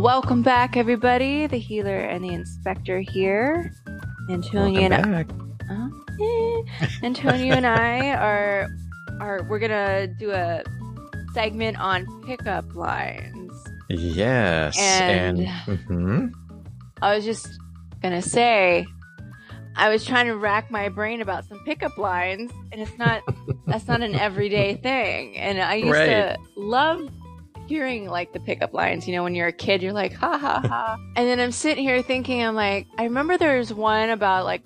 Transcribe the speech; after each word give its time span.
Welcome 0.00 0.40
back, 0.40 0.78
everybody. 0.78 1.46
The 1.46 1.58
healer 1.58 1.98
and 1.98 2.24
the 2.24 2.30
inspector 2.32 3.00
here. 3.00 3.70
Antonio 4.30 4.88
Welcome 4.88 5.56
and. 5.68 5.92
Oh, 6.18 6.64
eh. 6.72 6.88
Antonio 7.02 7.54
and 7.54 7.66
I 7.66 8.12
are 8.14 8.68
are 9.20 9.42
we're 9.50 9.58
gonna 9.58 10.06
do 10.06 10.30
a 10.30 10.62
segment 11.34 11.78
on 11.78 12.06
pickup 12.24 12.74
lines. 12.74 13.52
Yes. 13.90 14.78
And- 14.80 15.38
Mm-hmm. 15.66 16.28
I 17.02 17.14
was 17.14 17.24
just 17.26 17.46
gonna 18.02 18.22
say, 18.22 18.86
I 19.76 19.90
was 19.90 20.06
trying 20.06 20.26
to 20.28 20.36
rack 20.36 20.70
my 20.70 20.88
brain 20.88 21.20
about 21.20 21.44
some 21.46 21.62
pickup 21.66 21.98
lines, 21.98 22.50
and 22.72 22.80
it's 22.80 22.96
not 22.96 23.20
that's 23.66 23.86
not 23.86 24.00
an 24.00 24.14
everyday 24.14 24.76
thing. 24.76 25.36
And 25.36 25.60
I 25.60 25.74
used 25.74 25.90
Right. 25.92 26.06
to 26.06 26.38
love 26.56 27.02
hearing 27.70 28.06
like 28.06 28.32
the 28.32 28.40
pickup 28.40 28.74
lines. 28.74 29.06
You 29.06 29.14
know, 29.14 29.22
when 29.22 29.34
you're 29.34 29.46
a 29.46 29.52
kid, 29.52 29.80
you're 29.80 29.92
like 29.92 30.12
ha 30.12 30.36
ha 30.36 30.60
ha, 30.60 30.98
and 31.16 31.26
then 31.26 31.40
I'm 31.40 31.52
sitting 31.52 31.84
here 31.84 32.02
thinking, 32.02 32.44
I'm 32.44 32.56
like, 32.56 32.86
I 32.98 33.04
remember 33.04 33.38
there's 33.38 33.72
one 33.72 34.10
about 34.10 34.44
like 34.44 34.62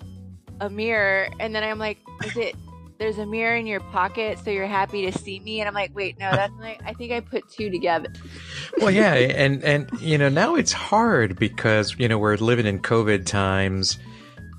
a 0.59 0.69
mirror, 0.69 1.29
and 1.39 1.55
then 1.55 1.63
I'm 1.63 1.79
like, 1.79 1.99
is 2.25 2.35
it? 2.35 2.55
There's 2.97 3.17
a 3.17 3.25
mirror 3.25 3.57
in 3.57 3.67
your 3.67 3.81
pocket, 3.81 4.39
so 4.39 4.49
you're 4.49 4.67
happy 4.67 5.09
to 5.09 5.17
see 5.17 5.39
me, 5.41 5.59
and 5.59 5.67
I'm 5.67 5.73
like, 5.73 5.93
wait, 5.93 6.17
no, 6.17 6.31
that's 6.31 6.53
like, 6.61 6.81
I 6.85 6.93
think 6.93 7.11
I 7.11 7.19
put 7.19 7.47
two 7.49 7.69
together. 7.69 8.07
well, 8.79 8.89
yeah, 8.89 9.13
and 9.43 9.63
and 9.63 9.89
you 10.01 10.17
know 10.17 10.29
now 10.29 10.55
it's 10.55 10.73
hard 10.73 11.37
because 11.37 11.95
you 11.99 12.07
know 12.07 12.17
we're 12.17 12.37
living 12.37 12.65
in 12.65 12.79
COVID 12.79 13.25
times, 13.25 13.99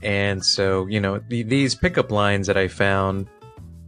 and 0.03 0.45
so 0.45 0.87
you 0.87 1.01
know 1.01 1.19
the, 1.29 1.43
these 1.43 1.75
pickup 1.75 2.13
lines 2.13 2.47
that 2.47 2.57
I 2.57 2.69
found, 2.69 3.29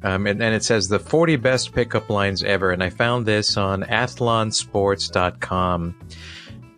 um, 0.02 0.26
and, 0.26 0.42
and 0.42 0.54
it 0.54 0.64
says 0.64 0.88
the 0.88 0.98
40 0.98 1.36
best 1.36 1.72
pickup 1.72 2.10
lines 2.10 2.42
ever, 2.44 2.70
and 2.70 2.82
I 2.82 2.90
found 2.90 3.26
this 3.26 3.56
on 3.56 3.82
athlonsports.com, 3.84 5.94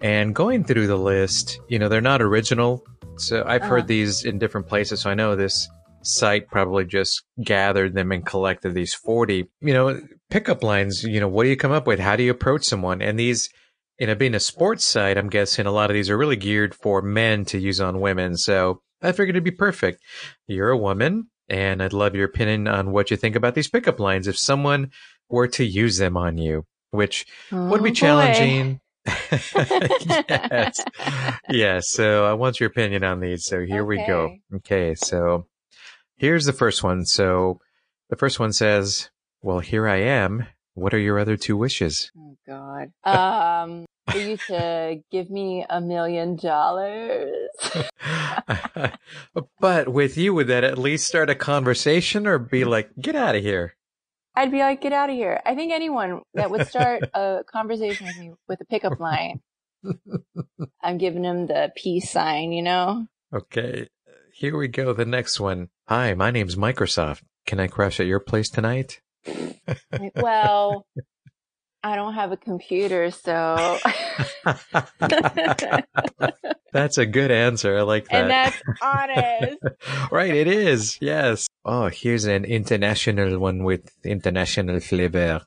and 0.00 0.34
going 0.34 0.64
through 0.64 0.86
the 0.86 0.96
list, 0.96 1.60
you 1.68 1.78
know 1.78 1.88
they're 1.88 2.00
not 2.00 2.22
original, 2.22 2.84
so 3.16 3.44
I've 3.46 3.62
Uh-huh. 3.62 3.70
heard 3.70 3.86
these 3.86 4.24
in 4.24 4.38
different 4.38 4.66
places, 4.66 5.00
so 5.00 5.10
I 5.10 5.14
know 5.14 5.36
this 5.36 5.68
site 6.02 6.48
probably 6.48 6.84
just 6.86 7.22
gathered 7.44 7.92
them 7.94 8.10
and 8.10 8.24
collected 8.24 8.72
these 8.74 8.94
40 8.94 9.50
you 9.60 9.74
know 9.74 10.00
pickup 10.30 10.62
lines 10.64 11.04
you 11.04 11.20
know 11.20 11.28
what 11.28 11.42
do 11.42 11.50
you 11.50 11.56
come 11.58 11.72
up 11.72 11.86
with? 11.86 12.00
How 12.00 12.16
do 12.16 12.22
you 12.22 12.30
approach 12.30 12.64
someone? 12.64 13.02
And 13.02 13.20
these 13.20 13.50
you 13.98 14.06
know 14.06 14.14
being 14.14 14.34
a 14.34 14.40
sports 14.40 14.86
site 14.86 15.18
i'm 15.18 15.28
guessing 15.28 15.66
a 15.66 15.70
lot 15.70 15.90
of 15.90 15.94
these 15.94 16.08
are 16.08 16.16
really 16.16 16.36
geared 16.36 16.74
for 16.74 17.02
men 17.02 17.44
to 17.44 17.58
use 17.58 17.82
on 17.82 18.00
women 18.00 18.34
so 18.34 18.80
i 19.02 19.12
figured 19.12 19.36
it'd 19.36 19.44
be 19.44 19.50
perfect. 19.50 20.00
You're 20.46 20.70
a 20.70 20.78
woman 20.78 21.28
and 21.50 21.82
i'd 21.82 21.92
love 21.92 22.14
your 22.14 22.24
opinion 22.26 22.66
on 22.68 22.92
what 22.92 23.10
you 23.10 23.16
think 23.16 23.36
about 23.36 23.54
these 23.54 23.68
pickup 23.68 24.00
lines 24.00 24.26
if 24.26 24.38
someone 24.38 24.90
were 25.28 25.48
to 25.48 25.64
use 25.64 25.98
them 25.98 26.16
on 26.16 26.38
you 26.38 26.64
which 26.92 27.26
would 27.52 27.80
Oh, 27.80 27.84
be 27.84 27.90
boy. 27.90 27.94
challenging 27.94 28.80
yes 30.28 30.84
yeah 31.50 31.80
so 31.80 32.24
i 32.26 32.32
want 32.32 32.60
your 32.60 32.68
opinion 32.68 33.02
on 33.04 33.20
these 33.20 33.44
so 33.44 33.60
here 33.60 33.84
we 33.84 33.96
go 34.06 34.24
Okay. 34.24 34.40
okay 34.56 34.94
so 34.94 35.46
here's 36.16 36.44
the 36.44 36.52
first 36.52 36.82
one 36.82 37.04
so 37.04 37.58
the 38.10 38.16
first 38.16 38.38
one 38.40 38.52
says 38.52 39.10
well 39.42 39.60
here 39.60 39.88
i 39.88 39.96
am 39.96 40.46
what 40.74 40.92
are 40.94 40.98
your 40.98 41.18
other 41.18 41.36
two 41.36 41.56
wishes 41.56 42.10
Oh 42.16 42.36
God. 42.46 42.92
Um, 43.04 43.86
you 44.14 44.36
to 44.48 45.02
give 45.10 45.30
me 45.30 45.64
a 45.68 45.80
million 45.80 46.36
dollars. 46.36 47.48
but 49.60 49.88
with 49.88 50.16
you 50.16 50.34
would 50.34 50.48
that 50.48 50.64
at 50.64 50.78
least 50.78 51.06
start 51.06 51.30
a 51.30 51.34
conversation 51.34 52.26
or 52.26 52.38
be 52.38 52.64
like 52.64 52.90
get 53.00 53.14
out 53.14 53.36
of 53.36 53.42
here 53.42 53.74
I'd 54.32 54.52
be 54.52 54.60
like, 54.60 54.80
get 54.80 54.92
out 54.92 55.10
of 55.10 55.16
here. 55.16 55.40
I 55.44 55.56
think 55.56 55.72
anyone 55.72 56.22
that 56.34 56.52
would 56.52 56.68
start 56.68 57.02
a 57.14 57.40
conversation 57.50 58.06
with 58.06 58.16
me 58.16 58.32
with 58.48 58.60
a 58.60 58.64
pickup 58.64 59.00
line, 59.00 59.40
I'm 60.80 60.98
giving 60.98 61.22
them 61.22 61.48
the 61.48 61.72
peace 61.76 62.08
sign, 62.10 62.52
you 62.52 62.62
know? 62.62 63.06
okay 63.32 63.88
here 64.32 64.56
we 64.56 64.66
go 64.66 64.92
the 64.92 65.04
next 65.04 65.38
one 65.38 65.68
hi 65.86 66.14
my 66.14 66.32
name's 66.32 66.56
microsoft 66.56 67.22
can 67.46 67.60
i 67.60 67.68
crash 67.68 68.00
at 68.00 68.06
your 68.06 68.18
place 68.18 68.50
tonight 68.50 69.00
well, 70.16 70.86
I 71.82 71.96
don't 71.96 72.14
have 72.14 72.30
a 72.32 72.36
computer, 72.36 73.10
so. 73.10 73.78
That's 76.72 76.98
a 76.98 77.06
good 77.06 77.30
answer. 77.30 77.78
I 77.78 77.82
like 77.82 78.08
that. 78.08 78.14
and 78.14 78.30
that's 78.30 78.62
honest. 78.82 79.58
right, 80.12 80.34
it 80.34 80.46
is. 80.46 80.98
Yes. 81.00 81.48
Oh, 81.64 81.88
here's 81.88 82.26
an 82.26 82.44
international 82.44 83.38
one 83.38 83.64
with 83.64 83.90
international 84.04 84.78
flavor. 84.80 85.40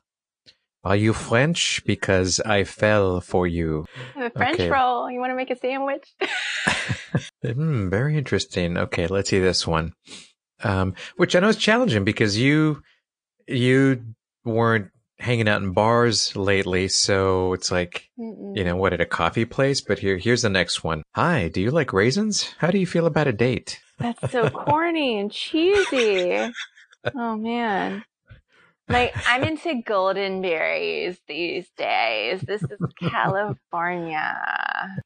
Are 0.82 0.96
you 0.96 1.14
French? 1.14 1.82
Because 1.86 2.40
I 2.40 2.64
fell 2.64 3.20
for 3.22 3.46
you. 3.46 3.86
The 4.14 4.30
French 4.36 4.60
Okay. 4.60 4.68
roll. 4.70 5.10
You 5.10 5.18
want 5.18 5.30
to 5.30 5.36
make 5.36 5.50
a 5.50 5.56
sandwich? 5.56 6.14
Hmm, 7.44 7.88
very 7.90 8.16
interesting. 8.18 8.76
Okay, 8.76 9.06
let's 9.06 9.30
see 9.30 9.38
this 9.38 9.66
one. 9.66 9.92
Um, 10.62 10.94
which 11.16 11.36
I 11.36 11.40
know 11.40 11.48
is 11.48 11.56
challenging 11.56 12.02
because 12.04 12.36
you, 12.38 12.82
you 13.46 14.02
weren't 14.44 14.88
hanging 15.18 15.48
out 15.48 15.62
in 15.62 15.72
bars 15.72 16.34
lately. 16.36 16.88
So 16.88 17.52
it's 17.52 17.70
like, 17.70 18.08
Mm-mm. 18.18 18.56
you 18.56 18.64
know, 18.64 18.76
what 18.76 18.92
at 18.92 19.00
a 19.00 19.06
coffee 19.06 19.44
place? 19.44 19.80
But 19.80 19.98
here, 19.98 20.16
here's 20.18 20.42
the 20.42 20.50
next 20.50 20.82
one. 20.84 21.02
Hi, 21.14 21.48
do 21.48 21.60
you 21.60 21.70
like 21.70 21.92
raisins? 21.92 22.54
How 22.58 22.70
do 22.70 22.78
you 22.78 22.86
feel 22.86 23.06
about 23.06 23.26
a 23.28 23.32
date? 23.32 23.80
That's 23.98 24.30
so 24.32 24.50
corny 24.50 25.18
and 25.20 25.30
cheesy. 25.32 26.50
Oh 27.14 27.36
man. 27.36 28.02
Like 28.88 29.14
I'm 29.28 29.44
into 29.44 29.82
golden 29.82 30.40
berries 30.40 31.18
these 31.28 31.68
days. 31.76 32.40
This 32.40 32.62
is 32.62 32.78
California. 32.98 34.34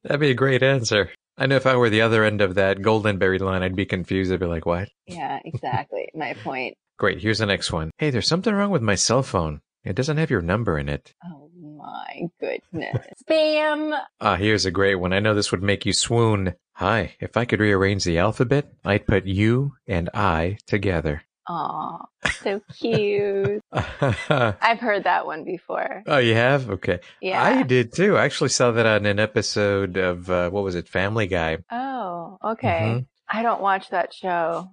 That'd 0.05 0.21
be 0.21 0.31
a 0.31 0.35
great 0.35 0.63
answer. 0.63 1.11
I 1.37 1.47
know 1.47 1.57
if 1.57 1.67
I 1.67 1.77
were 1.77 1.91
the 1.91 2.03
other 2.03 2.25
end 2.25 2.41
of 2.41 2.55
that 2.55 2.83
golden 2.83 3.19
berry 3.19 3.39
line, 3.39 3.63
I'd 3.63 3.77
be 3.77 3.87
confused. 3.87 4.33
I'd 4.33 4.41
be 4.41 4.47
like, 4.47 4.67
what? 4.67 4.89
Yeah, 5.07 5.41
exactly. 5.45 6.09
My 6.15 6.35
point. 6.35 6.77
Great. 6.99 7.21
Here's 7.21 7.39
the 7.39 7.47
next 7.47 7.73
one. 7.73 7.91
Hey, 7.99 8.11
there's 8.11 8.27
something 8.29 8.53
wrong 8.55 8.71
with 8.71 8.83
my 8.83 8.97
cell 8.97 9.23
phone. 9.23 9.61
It 9.89 9.97
doesn't 9.97 10.19
have 10.19 10.31
your 10.31 10.43
number 10.43 10.79
in 10.79 10.91
it. 10.91 11.15
Oh 11.25 11.51
my 11.59 12.29
goodness. 12.39 13.07
Spam. 13.29 13.99
Ah, 14.21 14.37
here's 14.37 14.67
a 14.67 14.71
great 14.71 14.97
one. 14.97 15.15
I 15.15 15.19
know 15.21 15.35
this 15.35 15.51
would 15.51 15.63
make 15.63 15.87
you 15.87 15.95
swoon. 15.95 16.55
Hi, 16.75 17.17
if 17.21 17.39
I 17.39 17.47
could 17.47 17.59
rearrange 17.61 18.05
the 18.05 18.19
alphabet, 18.19 18.71
I'd 18.85 19.07
put 19.07 19.25
you 19.25 19.73
and 19.87 20.11
I 20.13 20.59
together. 20.67 21.23
Aw, 21.49 22.05
so 22.43 22.61
cute. 22.79 23.63
I've 23.73 24.79
heard 24.79 25.05
that 25.05 25.25
one 25.25 25.45
before. 25.45 26.03
Oh, 26.07 26.19
you 26.19 26.35
have? 26.35 26.69
Okay. 26.69 27.01
Yeah. 27.23 27.43
I 27.43 27.63
did 27.63 27.95
too. 27.95 28.19
I 28.19 28.27
actually 28.27 28.51
saw 28.51 28.71
that 28.73 28.85
on 28.85 29.07
an 29.07 29.19
episode 29.19 29.97
of, 29.97 30.29
uh, 30.29 30.51
what 30.51 30.65
was 30.65 30.75
it, 30.75 30.87
Family 30.87 31.27
Guy. 31.27 31.57
Oh, 31.73 32.37
okay. 32.45 32.83
Mhm. 32.83 33.07
I 33.31 33.43
don't 33.43 33.63
watch 33.63 33.89
that 33.89 34.13
show. 34.13 34.71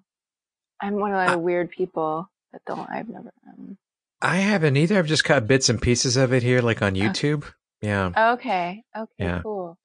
I'm 0.81 0.95
one 0.95 1.13
of 1.13 1.31
the 1.31 1.39
weird 1.39 1.69
people 1.71 2.29
that 2.51 2.61
don't. 2.67 2.89
I've 2.89 3.07
never. 3.07 3.31
Um, 3.47 3.77
I 4.21 4.37
haven't 4.37 4.77
either. 4.77 4.97
I've 4.97 5.07
just 5.07 5.23
caught 5.23 5.47
bits 5.47 5.69
and 5.69 5.81
pieces 5.81 6.17
of 6.17 6.33
it 6.33 6.43
here, 6.43 6.61
like 6.61 6.81
on 6.81 6.95
YouTube. 6.95 7.45
Yeah. 7.81 8.33
okay. 8.33 8.83
Okay. 8.95 9.11
Yeah. 9.19 9.41
Cool. 9.43 9.77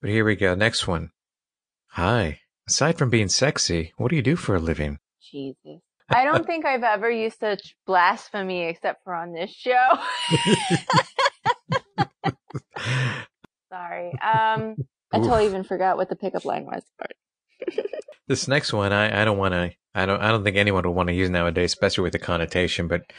But 0.00 0.10
here 0.10 0.24
we 0.24 0.36
go. 0.36 0.54
Next 0.54 0.86
one. 0.86 1.10
Hi. 1.88 2.40
Aside 2.68 2.96
from 2.96 3.10
being 3.10 3.28
sexy, 3.28 3.92
what 3.96 4.08
do 4.08 4.16
you 4.16 4.22
do 4.22 4.36
for 4.36 4.54
a 4.54 4.60
living? 4.60 4.98
Jesus. 5.20 5.80
I 6.08 6.24
don't 6.24 6.46
think 6.46 6.64
I've 6.64 6.82
ever 6.82 7.10
used 7.10 7.38
such 7.40 7.74
blasphemy 7.86 8.62
except 8.64 9.04
for 9.04 9.14
on 9.14 9.32
this 9.32 9.50
show. 9.50 9.88
Sorry. 13.70 14.12
Um, 14.20 14.76
I 15.12 15.18
totally 15.18 15.46
even 15.46 15.64
forgot 15.64 15.96
what 15.96 16.08
the 16.08 16.16
pickup 16.16 16.44
line 16.44 16.66
was. 16.66 16.82
this 18.28 18.48
next 18.48 18.72
one, 18.72 18.92
I, 18.92 19.22
I 19.22 19.24
don't 19.24 19.38
want 19.38 19.54
to. 19.54 19.72
I 19.94 20.06
don't. 20.06 20.20
I 20.20 20.30
don't 20.30 20.44
think 20.44 20.56
anyone 20.56 20.84
would 20.84 20.94
want 20.94 21.08
to 21.08 21.14
use 21.14 21.28
nowadays, 21.30 21.72
especially 21.72 22.04
with 22.04 22.12
the 22.12 22.18
connotation. 22.18 22.88
But 22.88 23.12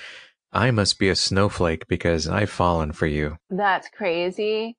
I 0.54 0.72
must 0.72 1.00
be 1.00 1.10
a 1.10 1.16
snowflake 1.16 1.88
because 1.88 2.28
I've 2.28 2.50
fallen 2.50 2.92
for 2.92 3.08
you. 3.08 3.38
That's 3.50 3.90
crazy. 3.90 4.78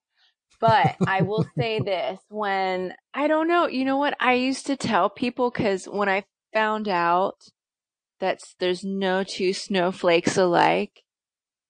But 0.61 0.95
I 1.05 1.21
will 1.21 1.45
say 1.57 1.79
this 1.79 2.17
when 2.29 2.93
I 3.13 3.27
don't 3.27 3.47
know, 3.47 3.67
you 3.67 3.83
know 3.85 3.97
what? 3.97 4.15
I 4.19 4.33
used 4.33 4.65
to 4.67 4.77
tell 4.77 5.09
people 5.09 5.51
because 5.51 5.85
when 5.85 6.07
I 6.09 6.23
found 6.53 6.87
out 6.87 7.35
that 8.21 8.39
there's 8.59 8.83
no 8.83 9.23
two 9.23 9.51
snowflakes 9.53 10.37
alike, 10.37 11.01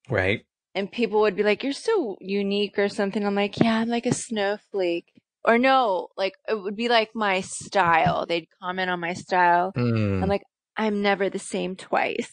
Right. 0.08 0.46
and 0.75 0.92
people 0.92 1.22
would 1.22 1.36
be 1.36 1.42
like, 1.42 1.63
"You're 1.63 1.74
so 1.74 2.16
unique" 2.22 2.78
or 2.78 2.90
something. 2.90 3.25
I'm 3.25 3.34
like, 3.34 3.60
"Yeah, 3.60 3.80
I'm 3.80 3.90
like 3.90 4.06
a 4.06 4.13
snowflake." 4.13 5.12
Or 5.44 5.58
no, 5.58 6.10
like 6.16 6.34
it 6.48 6.54
would 6.62 6.75
be 6.75 6.88
like 6.90 7.10
my 7.16 7.42
style. 7.42 8.28
They'd 8.28 8.48
comment 8.62 8.92
on 8.92 9.00
my 9.00 9.13
style. 9.13 9.72
Mm. 9.75 10.22
I'm 10.22 10.30
like, 10.30 10.44
"I'm 10.78 11.01
never 11.01 11.30
the 11.30 11.40
same 11.40 11.75
twice." 11.75 12.31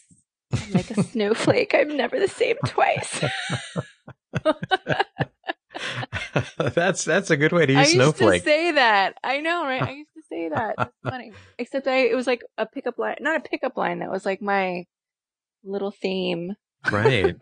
I'm 0.53 0.71
like 0.71 0.91
a 0.91 1.03
snowflake. 1.03 1.73
I'm 1.73 1.95
never 1.97 2.19
the 2.19 2.27
same 2.27 2.57
twice. 2.65 3.23
that's 6.57 7.03
that's 7.03 7.29
a 7.29 7.37
good 7.37 7.51
way 7.51 7.65
to 7.65 7.73
I 7.73 7.81
use 7.81 7.93
used 7.93 8.17
snowflake. 8.17 8.43
to 8.43 8.49
say 8.49 8.71
that. 8.71 9.17
I 9.23 9.39
know, 9.39 9.63
right? 9.65 9.81
I 9.81 9.91
used 9.93 10.13
to 10.15 10.21
say 10.29 10.49
that. 10.49 10.75
That's 10.77 10.91
funny. 11.03 11.31
Except 11.57 11.87
I, 11.87 12.05
it 12.05 12.15
was 12.15 12.27
like 12.27 12.43
a 12.57 12.65
pickup 12.65 12.97
line, 12.97 13.17
not 13.19 13.37
a 13.37 13.49
pickup 13.49 13.77
line. 13.77 13.99
That 13.99 14.11
was 14.11 14.25
like 14.25 14.41
my 14.41 14.85
little 15.63 15.91
theme. 15.91 16.53
Right. 16.91 17.35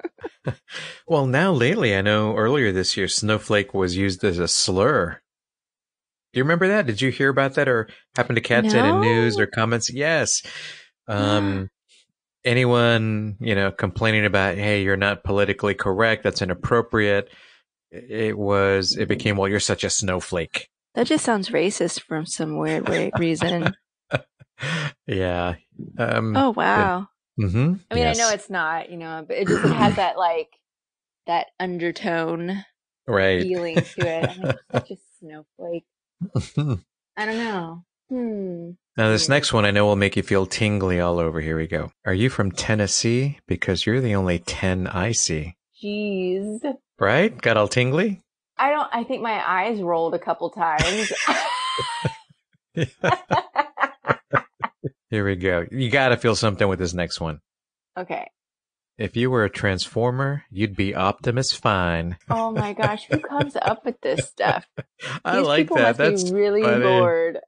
well, 1.07 1.25
now 1.25 1.51
lately, 1.51 1.95
I 1.95 2.01
know 2.01 2.35
earlier 2.35 2.71
this 2.71 2.95
year, 2.95 3.07
snowflake 3.07 3.73
was 3.73 3.97
used 3.97 4.23
as 4.23 4.37
a 4.37 4.47
slur. 4.47 5.19
Do 6.33 6.37
you 6.37 6.43
remember 6.43 6.67
that? 6.67 6.85
Did 6.85 7.01
you 7.01 7.09
hear 7.11 7.29
about 7.29 7.55
that 7.55 7.67
or 7.67 7.89
happen 8.15 8.35
to 8.35 8.41
catch 8.41 8.65
it 8.65 8.75
in 8.75 9.01
news 9.01 9.37
or 9.37 9.47
comments? 9.47 9.91
Yes. 9.91 10.43
Um, 11.07 11.69
anyone, 12.43 13.37
you 13.39 13.55
know, 13.55 13.71
complaining 13.71 14.25
about, 14.25 14.55
hey, 14.55 14.83
you're 14.83 14.97
not 14.97 15.23
politically 15.23 15.73
correct, 15.73 16.23
that's 16.23 16.41
inappropriate. 16.41 17.29
It 17.91 18.37
was, 18.37 18.95
it 18.95 19.07
became, 19.07 19.37
well, 19.37 19.49
you're 19.49 19.59
such 19.59 19.83
a 19.83 19.89
snowflake. 19.89 20.69
That 20.95 21.07
just 21.07 21.25
sounds 21.25 21.49
racist 21.49 22.01
from 22.01 22.25
some 22.25 22.57
weird 22.57 22.87
way, 22.89 23.11
reason. 23.17 23.73
yeah. 25.07 25.55
Um, 25.97 26.35
Oh 26.35 26.51
wow. 26.51 27.07
mm-hmm 27.39 27.73
I 27.89 27.95
mean, 27.95 28.07
I 28.07 28.13
know 28.13 28.29
it's 28.29 28.49
not, 28.49 28.91
you 28.91 28.97
know, 28.97 29.23
but 29.27 29.37
it 29.37 29.47
just 29.47 29.65
it 29.65 29.71
has 29.71 29.95
that 29.95 30.17
like 30.17 30.49
that 31.27 31.47
undertone 31.59 32.65
right. 33.07 33.41
feeling 33.41 33.75
to 33.75 34.01
it. 34.01 34.29
I'm 34.29 34.41
like, 34.41 34.57
such 34.71 34.91
a 34.91 34.95
snowflake. 35.19 35.85
I 37.17 37.25
don't 37.25 37.37
know. 37.37 37.83
Hmm. 38.09 38.71
Now, 38.97 39.09
this 39.09 39.29
next 39.29 39.53
one 39.53 39.63
I 39.65 39.71
know 39.71 39.85
will 39.85 39.95
make 39.95 40.17
you 40.17 40.23
feel 40.23 40.45
tingly 40.45 40.99
all 40.99 41.17
over. 41.17 41.39
Here 41.39 41.55
we 41.57 41.65
go. 41.67 41.91
Are 42.05 42.13
you 42.13 42.29
from 42.29 42.51
Tennessee? 42.51 43.39
Because 43.47 43.85
you're 43.85 44.01
the 44.01 44.15
only 44.15 44.39
10 44.39 44.87
I 44.87 45.13
see. 45.13 45.55
Jeez. 45.81 46.59
Right? 46.99 47.35
Got 47.41 47.55
all 47.57 47.67
tingly? 47.69 48.21
I 48.57 48.69
don't. 48.69 48.89
I 48.93 49.03
think 49.05 49.21
my 49.23 49.41
eyes 49.49 49.81
rolled 49.81 50.13
a 50.13 50.19
couple 50.19 50.49
times. 50.51 51.11
Here 55.09 55.25
we 55.25 55.35
go. 55.35 55.65
You 55.71 55.89
got 55.89 56.09
to 56.09 56.17
feel 56.17 56.35
something 56.35 56.67
with 56.67 56.79
this 56.79 56.93
next 56.93 57.19
one. 57.19 57.39
okay. 57.97 58.27
If 58.97 59.15
you 59.17 59.31
were 59.31 59.45
a 59.45 59.49
transformer, 59.49 60.43
you'd 60.51 60.75
be 60.75 60.93
Optimus 60.93 61.51
Fine. 61.53 62.17
Oh 62.29 62.51
my 62.51 62.73
gosh, 62.73 63.05
who 63.05 63.17
comes 63.17 63.55
up 63.59 63.83
with 63.83 63.99
this 64.01 64.27
stuff? 64.27 64.67
I 65.25 65.37
These 65.37 65.47
like 65.47 65.57
people 65.63 65.77
that. 65.77 65.97
must 65.97 65.97
That's 65.97 66.23
be 66.29 66.35
really 66.35 66.61
funny. 66.61 66.83
bored. 66.83 67.39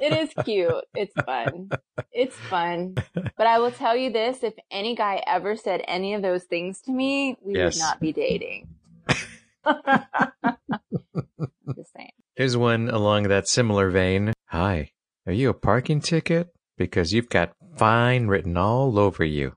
It 0.00 0.12
is 0.12 0.30
cute. 0.44 0.84
It's 0.94 1.14
fun. 1.26 1.70
It's 2.12 2.36
fun. 2.36 2.96
But 3.14 3.46
I 3.46 3.58
will 3.58 3.70
tell 3.70 3.96
you 3.96 4.10
this: 4.10 4.42
if 4.42 4.54
any 4.70 4.94
guy 4.96 5.22
ever 5.26 5.56
said 5.56 5.82
any 5.86 6.14
of 6.14 6.22
those 6.22 6.44
things 6.44 6.80
to 6.82 6.92
me, 6.92 7.36
we 7.42 7.54
Yes. 7.54 7.74
would 7.76 7.80
not 7.82 8.00
be 8.00 8.12
dating. 8.12 8.68
Just 11.76 11.92
saying. 11.96 12.10
Here's 12.36 12.56
one 12.56 12.88
along 12.88 13.24
that 13.24 13.48
similar 13.48 13.90
vein. 13.90 14.32
Hi, 14.48 14.90
are 15.26 15.32
you 15.32 15.50
a 15.50 15.54
parking 15.54 16.00
ticket? 16.00 16.48
Because 16.76 17.12
you've 17.12 17.28
got 17.28 17.52
fine 17.76 18.26
written 18.28 18.56
all 18.56 18.98
over 18.98 19.24
you. 19.24 19.54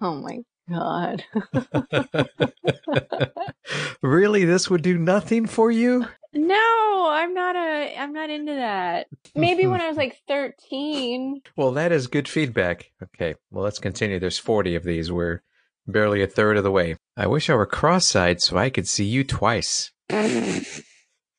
Oh 0.00 0.14
my 0.14 0.38
god. 0.68 1.24
really? 4.02 4.44
This 4.44 4.70
would 4.70 4.82
do 4.82 4.96
nothing 4.98 5.46
for 5.46 5.70
you? 5.70 6.06
No, 6.36 7.08
I'm 7.10 7.34
not 7.34 7.56
a. 7.56 7.96
I'm 7.98 8.12
not 8.12 8.30
into 8.30 8.54
that. 8.54 9.06
Maybe 9.34 9.66
when 9.66 9.80
I 9.80 9.88
was 9.88 9.96
like 9.96 10.20
13. 10.28 11.40
Well, 11.56 11.72
that 11.72 11.92
is 11.92 12.06
good 12.06 12.28
feedback. 12.28 12.90
Okay, 13.02 13.34
well, 13.50 13.64
let's 13.64 13.78
continue. 13.78 14.18
There's 14.18 14.38
40 14.38 14.74
of 14.76 14.84
these. 14.84 15.10
We're 15.10 15.42
barely 15.86 16.22
a 16.22 16.26
third 16.26 16.56
of 16.56 16.64
the 16.64 16.70
way. 16.70 16.96
I 17.16 17.26
wish 17.26 17.48
I 17.50 17.54
were 17.54 17.66
cross 17.66 18.14
eyed 18.16 18.40
so 18.40 18.56
I 18.56 18.70
could 18.70 18.86
see 18.88 19.04
you 19.04 19.24
twice. 19.24 19.92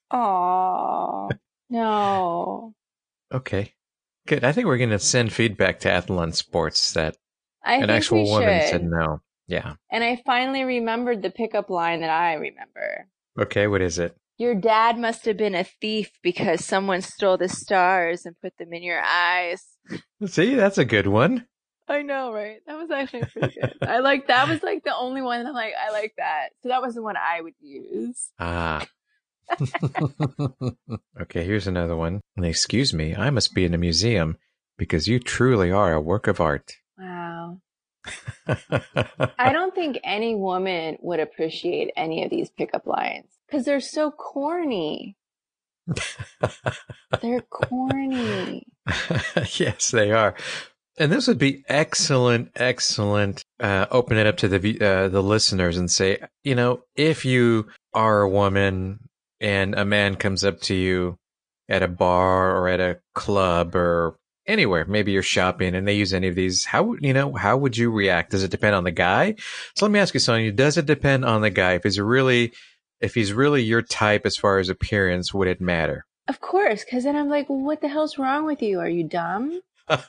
Oh 0.10 1.30
no. 1.70 2.74
Okay, 3.34 3.74
good. 4.26 4.44
I 4.44 4.52
think 4.54 4.68
we're 4.68 4.78
going 4.78 4.90
to 4.92 5.00
send 5.00 5.34
feedback 5.34 5.80
to 5.82 5.90
Athlon 5.90 6.34
Sports 6.34 6.94
that 6.94 7.18
I 7.64 7.76
an 7.76 7.90
actual 7.90 8.24
woman 8.30 8.62
should. 8.62 8.70
said 8.70 8.84
no. 8.84 9.20
Yeah. 9.48 9.74
And 9.92 10.04
I 10.04 10.22
finally 10.26 10.64
remembered 10.64 11.22
the 11.22 11.30
pickup 11.30 11.70
line 11.70 12.02
that 12.02 12.10
I 12.10 12.36
remember. 12.36 13.08
Okay, 13.40 13.68
what 13.68 13.82
is 13.82 14.00
it? 14.00 14.16
Your 14.38 14.54
dad 14.54 15.00
must 15.00 15.26
have 15.26 15.38
been 15.38 15.56
a 15.56 15.64
thief 15.64 16.12
because 16.22 16.64
someone 16.64 17.02
stole 17.02 17.38
the 17.38 17.50
stars 17.50 18.26
and 18.26 18.40
put 18.40 18.56
them 18.58 18.72
in 18.72 18.84
your 18.84 19.02
eyes. 19.02 19.64
See, 20.26 20.54
that's 20.54 20.78
a 20.78 20.86
good 20.86 21.08
one. 21.08 21.48
I 21.88 22.04
know, 22.04 22.32
right? 22.32 22.60
That 22.68 22.78
was 22.78 22.92
actually 22.92 23.24
pretty 23.24 23.60
good. 23.60 23.78
I 23.82 24.00
like 24.00 24.28
that 24.28 24.48
was 24.48 24.62
like 24.62 24.84
the 24.84 24.96
only 24.96 25.22
one 25.22 25.42
that 25.42 25.50
I'm 25.50 25.56
like, 25.56 25.74
I 25.80 25.92
like 25.92 26.14
that. 26.18 26.50
So 26.62 26.70
that 26.70 26.82
was 26.82 26.96
the 26.96 27.02
one 27.02 27.16
I 27.18 27.42
would 27.42 27.56
use. 27.60 28.30
Ah. 28.40 28.86
okay, 31.22 31.44
here's 31.46 31.68
another 31.68 31.96
one. 31.96 32.22
Excuse 32.38 32.94
me, 32.94 33.16
I 33.16 33.30
must 33.30 33.56
be 33.56 33.66
in 33.66 33.74
a 33.74 33.78
museum 33.78 34.38
because 34.78 35.08
you 35.08 35.20
truly 35.20 35.72
are 35.72 35.94
a 35.94 36.02
work 36.02 36.28
of 36.28 36.42
art. 36.42 36.74
Wow. 37.00 37.62
I 38.48 39.52
don't 39.52 39.74
think 39.74 39.98
any 40.04 40.36
woman 40.36 40.98
would 41.02 41.20
appreciate 41.20 41.92
any 41.96 42.24
of 42.24 42.30
these 42.30 42.50
pickup 42.50 42.86
lines 42.86 43.37
because 43.48 43.66
they're 43.66 43.80
so 43.80 44.12
corny. 44.12 45.16
They're 47.22 47.42
corny. 47.42 48.68
yes, 49.58 49.92
they 49.92 50.12
are. 50.12 50.36
And 51.00 51.12
this 51.12 51.28
would 51.28 51.38
be 51.38 51.64
excellent, 51.70 52.52
excellent. 52.56 53.44
Uh, 53.60 53.86
open 53.92 54.18
it 54.18 54.28
up 54.28 54.38
to 54.38 54.48
the 54.48 54.82
uh, 54.82 55.08
the 55.08 55.22
listeners 55.22 55.78
and 55.78 55.90
say, 55.90 56.20
you 56.44 56.56
know, 56.56 56.82
if 56.96 57.24
you 57.24 57.68
are 57.94 58.22
a 58.22 58.30
woman 58.30 59.00
and 59.40 59.76
a 59.76 59.86
man 59.86 60.16
comes 60.16 60.44
up 60.44 60.60
to 60.62 60.74
you 60.74 61.18
at 61.70 61.84
a 61.84 61.88
bar 61.88 62.58
or 62.58 62.68
at 62.68 62.80
a 62.80 63.00
club 63.14 63.76
or 63.76 64.18
anywhere, 64.48 64.86
maybe 64.86 65.12
you're 65.12 65.22
shopping 65.22 65.76
and 65.76 65.88
they 65.88 65.94
use 65.94 66.14
any 66.14 66.28
of 66.28 66.36
these, 66.36 66.66
how 66.66 66.96
you 67.00 67.14
know 67.14 67.34
how 67.34 67.58
would 67.58 67.78
you 67.78 67.92
react? 67.92 68.32
Does 68.32 68.44
it 68.44 68.52
depend 68.52 68.76
on 68.76 68.84
the 68.84 68.92
guy? 68.92 69.36
So 69.76 69.86
let 69.86 69.92
me 69.92 70.00
ask 70.00 70.14
you, 70.14 70.20
Sonjia, 70.20 70.56
does 70.56 70.78
it 70.78 70.88
depend 70.88 71.26
on 71.26 71.42
the 71.42 71.52
guy? 71.52 71.74
If 71.74 71.84
he's 71.84 71.98
a 71.98 72.04
really, 72.04 72.54
if 73.02 73.14
he's 73.14 73.34
really 73.34 73.64
your 73.64 73.82
type 73.82 74.26
as 74.26 74.38
far 74.38 74.60
as 74.60 74.70
appearance, 74.70 75.34
would 75.34 75.48
it 75.48 75.62
matter? 75.62 76.06
Of 76.28 76.40
course, 76.42 76.84
because 76.84 77.04
then 77.06 77.16
I'm 77.16 77.30
like, 77.30 77.50
well, 77.50 77.60
what 77.60 77.82
the 77.82 77.88
hell's 77.88 78.18
wrong 78.18 78.46
with 78.46 78.62
you? 78.62 78.80
Are 78.80 78.90
you 78.90 79.04
dumb? 79.04 79.62
Are 79.90 80.00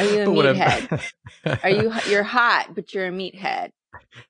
you 0.00 0.22
a 0.22 0.24
But 0.24 0.32
what 0.32 0.46
I'm- 0.46 0.56
meathead? 0.56 1.62
Are 1.62 1.70
you 1.70 1.92
you're 2.10 2.22
hot, 2.24 2.74
but 2.74 2.92
you're 2.92 3.06
a 3.06 3.12
meathead? 3.12 3.70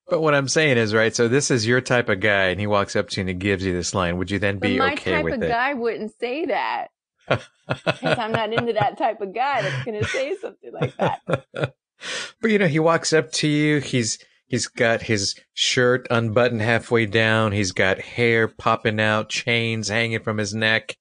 But 0.08 0.20
what 0.20 0.34
I'm 0.34 0.48
saying 0.48 0.76
is, 0.76 0.94
right, 0.94 1.14
so 1.14 1.26
this 1.28 1.50
is 1.50 1.66
your 1.66 1.80
type 1.80 2.08
of 2.08 2.20
guy, 2.20 2.46
and 2.46 2.60
he 2.60 2.66
walks 2.66 2.94
up 2.94 3.08
to 3.10 3.16
you 3.16 3.22
and 3.22 3.28
he 3.28 3.34
gives 3.34 3.64
you 3.64 3.72
this 3.72 3.94
line. 3.94 4.16
Would 4.18 4.30
you 4.30 4.38
then 4.38 4.58
But 4.58 4.68
be 4.68 4.78
my 4.78 4.92
okay 4.92 5.22
type 5.22 5.32
of 5.32 5.40
guy 5.40 5.74
wouldn't 5.74 6.12
say 6.20 6.46
that 6.46 6.88
because 7.28 8.18
I'm 8.18 8.32
not 8.32 8.52
into 8.52 8.74
that 8.74 8.96
type 8.98 9.20
of 9.20 9.34
guy 9.34 9.62
that's 9.62 9.84
going 9.84 10.00
to 10.00 10.08
say 10.08 10.36
something 10.36 10.72
like 10.72 10.96
that. 10.98 11.20
but 11.52 12.50
you 12.50 12.58
know, 12.58 12.68
he 12.68 12.78
walks 12.78 13.12
up 13.12 13.32
to 13.32 13.48
you. 13.48 13.80
He's 13.80 14.18
he's 14.46 14.66
got 14.66 15.02
his 15.02 15.34
shirt 15.54 16.06
unbuttoned 16.10 16.62
halfway 16.62 17.06
down. 17.06 17.52
He's 17.52 17.72
got 17.72 17.98
hair 17.98 18.48
popping 18.48 19.00
out, 19.00 19.28
chains 19.28 19.88
hanging 19.88 20.20
from 20.20 20.38
his 20.38 20.54
neck, 20.54 20.96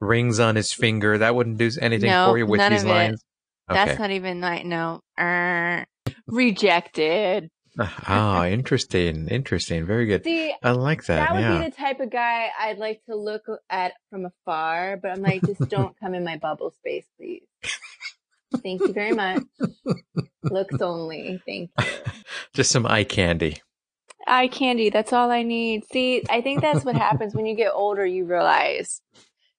rings 0.00 0.38
on 0.40 0.56
his 0.56 0.72
finger. 0.72 1.18
That 1.18 1.34
wouldn't 1.34 1.58
do 1.58 1.70
anything 1.80 2.10
No, 2.10 2.30
for 2.30 2.38
you 2.38 2.46
with 2.46 2.58
none 2.58 2.72
these 2.72 2.82
of 2.82 2.88
it. 2.88 2.92
lines. 2.92 3.24
That's 3.68 3.98
not 3.98 4.10
even 4.10 4.40
like 4.40 4.64
no. 4.66 5.00
Er, 5.18 5.86
rejected. 6.26 7.50
Ah, 7.76 8.46
interesting, 8.46 9.26
interesting, 9.28 9.84
very 9.84 10.06
good. 10.06 10.22
See, 10.22 10.54
I 10.62 10.70
like 10.70 11.06
that. 11.06 11.16
that 11.16 11.32
would 11.34 11.40
yeah. 11.40 11.58
be 11.58 11.70
the 11.70 11.74
type 11.74 11.98
of 11.98 12.10
guy 12.10 12.48
I'd 12.56 12.78
like 12.78 13.02
to 13.08 13.16
look 13.16 13.42
at 13.68 13.94
from 14.10 14.26
afar, 14.26 14.96
but 14.96 15.10
I'm 15.10 15.22
like, 15.22 15.42
just 15.44 15.68
don't 15.68 15.98
come 15.98 16.14
in 16.14 16.22
my 16.22 16.36
bubble 16.36 16.70
space, 16.70 17.06
please. 17.18 17.42
Thank 18.62 18.80
you 18.82 18.92
very 18.92 19.12
much. 19.12 19.42
Looks 20.44 20.80
only. 20.80 21.40
Thank 21.46 21.70
you. 21.78 21.84
Just 22.54 22.70
some 22.70 22.86
eye 22.86 23.04
candy. 23.04 23.60
Eye 24.26 24.48
candy. 24.48 24.90
That's 24.90 25.12
all 25.12 25.30
I 25.30 25.42
need. 25.42 25.84
See, 25.92 26.22
I 26.30 26.40
think 26.40 26.60
that's 26.62 26.84
what 26.84 26.96
happens 26.96 27.34
when 27.34 27.46
you 27.46 27.54
get 27.56 27.72
older. 27.74 28.06
You 28.06 28.24
realize 28.24 29.00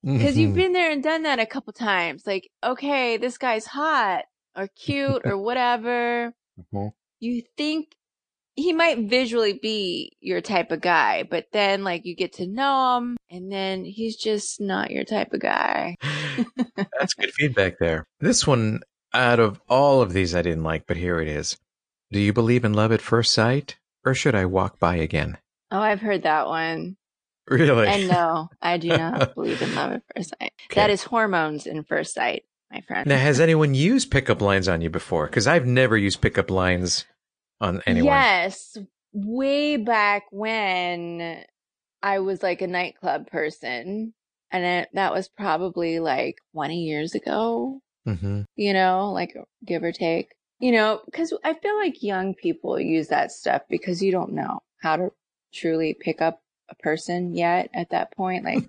because 0.02 0.36
you've 0.36 0.52
Mhm. 0.52 0.56
been 0.56 0.72
there 0.72 0.90
and 0.90 1.02
done 1.02 1.22
that 1.22 1.38
a 1.38 1.46
couple 1.46 1.72
times. 1.72 2.26
Like, 2.26 2.48
okay, 2.64 3.16
this 3.16 3.38
guy's 3.38 3.66
hot 3.66 4.24
or 4.56 4.68
cute 4.68 5.22
or 5.24 5.36
whatever. 5.38 6.32
Mhm. 6.72 6.92
You 7.20 7.42
think 7.56 7.88
he 8.56 8.72
might 8.72 8.98
visually 9.10 9.52
be 9.52 10.16
your 10.20 10.40
type 10.40 10.72
of 10.72 10.80
guy, 10.80 11.22
but 11.22 11.46
then 11.52 11.84
like 11.84 12.06
you 12.06 12.16
get 12.16 12.32
to 12.34 12.46
know 12.46 12.96
him 12.96 13.16
and 13.30 13.52
then 13.52 13.84
he's 13.84 14.16
just 14.16 14.60
not 14.60 14.90
your 14.90 15.04
type 15.04 15.32
of 15.34 15.40
guy. 15.40 15.96
That's 16.76 17.14
good 17.14 17.32
feedback 17.34 17.78
there. 17.78 18.06
This 18.18 18.46
one, 18.46 18.80
out 19.12 19.38
of 19.40 19.60
all 19.68 20.00
of 20.00 20.14
these, 20.14 20.34
I 20.34 20.42
didn't 20.42 20.64
like, 20.64 20.86
but 20.86 20.96
here 20.96 21.20
it 21.20 21.28
is. 21.28 21.56
Do 22.10 22.18
you 22.18 22.32
believe 22.32 22.64
in 22.64 22.72
love 22.72 22.92
at 22.92 23.02
first 23.02 23.34
sight, 23.34 23.76
or 24.04 24.14
should 24.14 24.34
I 24.34 24.46
walk 24.46 24.78
by 24.78 24.96
again? 24.96 25.38
Oh, 25.70 25.80
I've 25.80 26.00
heard 26.00 26.22
that 26.22 26.46
one. 26.46 26.96
Really? 27.48 27.86
And 27.86 28.08
no, 28.08 28.48
I 28.62 28.78
do 28.78 28.88
not 28.88 29.34
believe 29.34 29.60
in 29.60 29.74
love 29.74 29.92
at 29.92 30.02
first 30.14 30.30
sight. 30.30 30.52
Okay. 30.70 30.80
That 30.80 30.90
is 30.90 31.02
hormones 31.02 31.66
in 31.66 31.84
first 31.84 32.14
sight, 32.14 32.44
my 32.70 32.80
friend. 32.80 33.06
Now, 33.06 33.18
has 33.18 33.38
anyone 33.40 33.74
used 33.74 34.10
pickup 34.10 34.40
lines 34.40 34.68
on 34.68 34.80
you 34.80 34.90
before? 34.90 35.26
Because 35.26 35.46
I've 35.46 35.66
never 35.66 35.96
used 35.96 36.20
pickup 36.20 36.50
lines 36.50 37.04
on 37.60 37.82
anyone. 37.86 38.12
Yes, 38.12 38.76
way 39.12 39.76
back 39.76 40.24
when 40.30 41.44
I 42.02 42.18
was 42.20 42.42
like 42.42 42.62
a 42.62 42.66
nightclub 42.66 43.28
person, 43.28 44.14
and 44.50 44.64
it, 44.64 44.88
that 44.94 45.12
was 45.12 45.28
probably 45.28 45.98
like 45.98 46.36
20 46.52 46.82
years 46.84 47.14
ago, 47.14 47.80
hmm 48.04 48.42
you 48.56 48.72
know, 48.72 49.12
like 49.12 49.36
give 49.64 49.82
or 49.82 49.92
take. 49.92 50.32
you 50.60 50.72
know, 50.72 51.00
because 51.04 51.34
I 51.44 51.52
feel 51.54 51.76
like 51.76 52.02
young 52.02 52.34
people 52.34 52.80
use 52.80 53.08
that 53.08 53.30
stuff 53.32 53.62
because 53.68 54.02
you 54.02 54.10
don't 54.12 54.32
know 54.32 54.60
how 54.80 54.96
to 54.96 55.12
truly 55.52 55.94
pick 55.98 56.22
up 56.22 56.40
a 56.70 56.74
person 56.76 57.34
yet 57.34 57.68
at 57.74 57.90
that 57.90 58.12
point. 58.16 58.44
Like, 58.44 58.64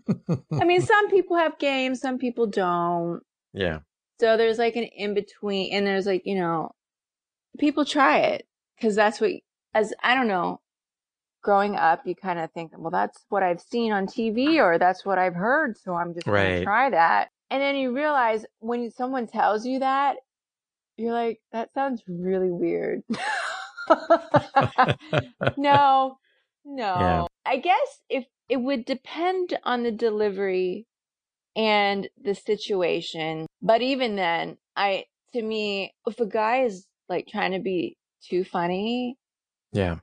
I 0.60 0.66
mean, 0.66 0.82
some 0.86 1.10
people 1.10 1.38
have 1.38 1.58
games, 1.60 2.02
some 2.02 2.18
people 2.18 2.48
don't. 2.48 3.22
yeah. 3.54 3.80
So 4.20 4.36
there's 4.36 4.58
like 4.58 4.76
an 4.76 4.84
in 4.84 5.14
between, 5.14 5.72
and 5.74 5.86
there's 5.88 6.06
like, 6.06 6.24
you 6.26 6.36
know, 6.36 6.72
people 7.60 7.86
try 7.86 8.20
it 8.20 8.46
because 8.78 8.96
that's 8.96 9.20
what, 9.20 9.32
as 9.74 9.94
I 10.04 10.16
don't 10.16 10.28
know, 10.28 10.62
growing 11.42 11.76
up, 11.76 12.02
you 12.06 12.16
kind 12.16 12.40
of 12.40 12.52
think, 12.52 12.72
well, 12.78 12.92
that's 12.92 13.26
what 13.30 13.44
I've 13.44 13.62
seen 13.62 13.92
on 13.92 14.08
TV 14.08 14.58
or 14.58 14.78
that's 14.78 15.06
what 15.06 15.18
I've 15.18 15.36
heard. 15.36 15.78
So 15.78 15.96
I'm 15.96 16.14
just 16.14 16.26
gonna 16.26 16.64
try 16.64 16.90
that. 16.90 17.30
And 17.50 17.62
then 17.62 17.76
you 17.76 17.96
realize 17.96 18.46
when 18.60 18.92
someone 18.92 19.28
tells 19.28 19.66
you 19.66 19.80
that, 19.80 20.18
you're 20.98 21.14
like, 21.14 21.40
that 21.52 21.74
sounds 21.74 22.04
really 22.08 22.52
weird. 22.52 23.04
no, 25.58 26.18
no. 26.66 26.96
Yeah. 27.00 27.26
I 27.46 27.58
guess 27.58 28.02
if 28.10 28.26
it 28.50 28.58
would 28.58 28.86
depend 28.86 29.58
on 29.64 29.84
the 29.84 29.92
delivery 29.92 30.86
and 31.56 32.10
the 32.22 32.36
situation. 32.36 33.48
But 33.62 33.82
even 33.82 34.16
then, 34.16 34.58
I, 34.76 35.06
to 35.34 35.42
me, 35.42 35.94
if 36.06 36.20
a 36.20 36.26
guy 36.26 36.64
is 36.64 36.86
like 37.10 37.28
trying 37.28 37.54
to 37.54 37.60
be 37.60 37.98
too 38.30 38.44
funny, 38.44 39.18
yeah. 39.72 39.98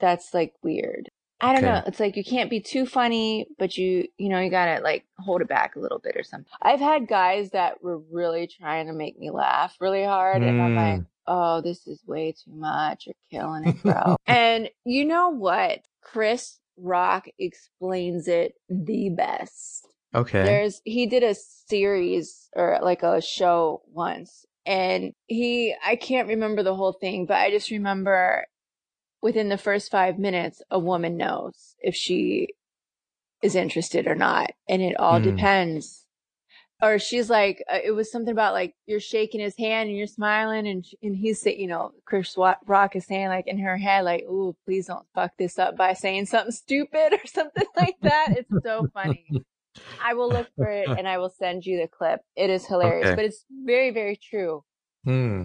that's 0.00 0.32
like 0.34 0.54
weird. 0.62 1.08
I 1.40 1.52
don't 1.52 1.64
Okay. 1.64 1.72
know. 1.72 1.82
It's 1.86 1.98
like 1.98 2.16
you 2.16 2.22
can't 2.24 2.50
be 2.50 2.60
too 2.60 2.86
funny, 2.86 3.46
but 3.58 3.76
you, 3.76 4.06
you 4.16 4.28
know, 4.28 4.38
you 4.40 4.48
gotta 4.50 4.80
like 4.82 5.04
hold 5.18 5.40
it 5.42 5.48
back 5.48 5.74
a 5.74 5.80
little 5.80 5.98
bit 5.98 6.16
or 6.16 6.22
something. 6.22 6.46
I've 6.62 6.78
had 6.80 7.08
guys 7.08 7.50
that 7.50 7.82
were 7.82 7.98
really 8.12 8.46
trying 8.46 8.86
to 8.86 8.92
make 8.92 9.18
me 9.18 9.30
laugh 9.30 9.74
really 9.80 10.04
hard, 10.04 10.42
and 10.42 10.60
I'm 10.62 10.76
like, 10.76 11.00
Mm. 11.00 11.06
oh, 11.26 11.60
this 11.60 11.86
is 11.88 12.00
way 12.06 12.32
too 12.32 12.52
much. 12.54 13.06
You're 13.06 13.14
killing 13.40 13.66
it, 13.66 13.82
bro. 13.82 14.16
and 14.26 14.70
you 14.84 15.04
know 15.04 15.30
what? 15.30 15.80
Chris 16.00 16.60
Rock 16.76 17.26
explains 17.40 18.28
it 18.28 18.54
the 18.68 19.08
best. 19.10 19.88
Okay. 20.14 20.44
There's 20.44 20.80
he 20.84 21.06
did 21.06 21.22
a 21.24 21.34
series 21.34 22.48
or 22.54 22.78
like 22.82 23.02
a 23.02 23.20
show 23.20 23.82
once 23.88 24.44
and 24.66 25.12
he 25.26 25.74
I 25.84 25.96
can't 25.96 26.28
remember 26.28 26.62
the 26.62 26.74
whole 26.74 26.92
thing, 26.92 27.26
but 27.26 27.36
I 27.36 27.50
just 27.50 27.70
remember 27.70 28.46
within 29.22 29.48
the 29.48 29.58
first 29.58 29.90
5 29.90 30.18
minutes 30.18 30.62
a 30.70 30.78
woman 30.78 31.16
knows 31.16 31.74
if 31.80 31.94
she 31.94 32.48
is 33.42 33.54
interested 33.56 34.06
or 34.06 34.14
not 34.14 34.50
and 34.68 34.82
it 34.82 34.96
all 34.98 35.20
Hmm. 35.20 35.30
depends. 35.30 36.06
Or 36.82 36.98
she's 36.98 37.30
like 37.30 37.62
uh, 37.72 37.78
it 37.84 37.92
was 37.92 38.10
something 38.10 38.32
about 38.32 38.54
like 38.54 38.74
you're 38.86 38.98
shaking 39.00 39.40
his 39.40 39.56
hand 39.56 39.88
and 39.88 39.96
you're 39.96 40.06
smiling 40.08 40.66
and 40.66 40.84
sh- 40.84 40.94
and 41.02 41.16
he's 41.16 41.40
saying, 41.40 41.60
you 41.60 41.68
know, 41.68 41.92
Chris 42.06 42.36
Rock 42.36 42.96
is 42.96 43.06
saying 43.06 43.28
like 43.28 43.46
in 43.46 43.58
her 43.60 43.76
head 43.76 44.04
like, 44.04 44.24
"Ooh, 44.24 44.56
please 44.64 44.86
don't 44.88 45.06
fuck 45.14 45.30
this 45.38 45.58
up 45.60 45.76
by 45.76 45.92
saying 45.94 46.26
something 46.26 46.50
stupid 46.52 47.12
or 47.14 47.26
something 47.26 47.66
like 47.76 47.96
that." 48.02 48.30
It's 48.36 48.50
so 48.64 48.88
funny. 48.92 49.32
I 50.02 50.14
will 50.14 50.28
look 50.28 50.48
for 50.56 50.70
it 50.70 50.88
and 50.96 51.06
I 51.08 51.18
will 51.18 51.30
send 51.30 51.64
you 51.64 51.80
the 51.80 51.88
clip. 51.88 52.20
It 52.36 52.50
is 52.50 52.66
hilarious, 52.66 53.06
Okay. 53.08 53.16
but 53.16 53.24
it's 53.24 53.44
very, 53.50 53.90
very 53.90 54.16
true. 54.16 54.64
Hmm. 55.04 55.44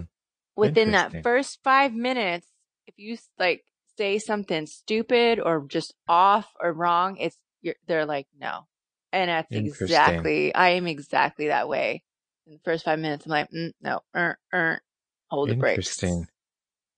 Within 0.56 0.90
that 0.92 1.22
first 1.22 1.60
five 1.62 1.94
minutes, 1.94 2.46
if 2.86 2.94
you 2.96 3.16
like 3.38 3.64
say 3.96 4.18
something 4.18 4.66
stupid 4.66 5.40
or 5.40 5.64
just 5.68 5.94
off 6.08 6.52
or 6.60 6.72
wrong, 6.72 7.16
it's 7.18 7.36
you're, 7.62 7.76
they're 7.86 8.06
like 8.06 8.26
no, 8.38 8.66
and 9.12 9.30
that's 9.30 9.52
exactly. 9.52 10.54
I 10.54 10.70
am 10.70 10.86
exactly 10.86 11.48
that 11.48 11.68
way. 11.68 12.02
In 12.46 12.54
the 12.54 12.60
first 12.64 12.84
five 12.84 12.98
minutes, 12.98 13.26
I'm 13.26 13.30
like, 13.30 13.50
mm, 13.50 13.72
no, 13.80 14.00
er, 14.16 14.38
er, 14.52 14.80
hold 15.28 15.50
the 15.50 15.54
brakes. 15.54 15.78
Interesting. 15.78 16.26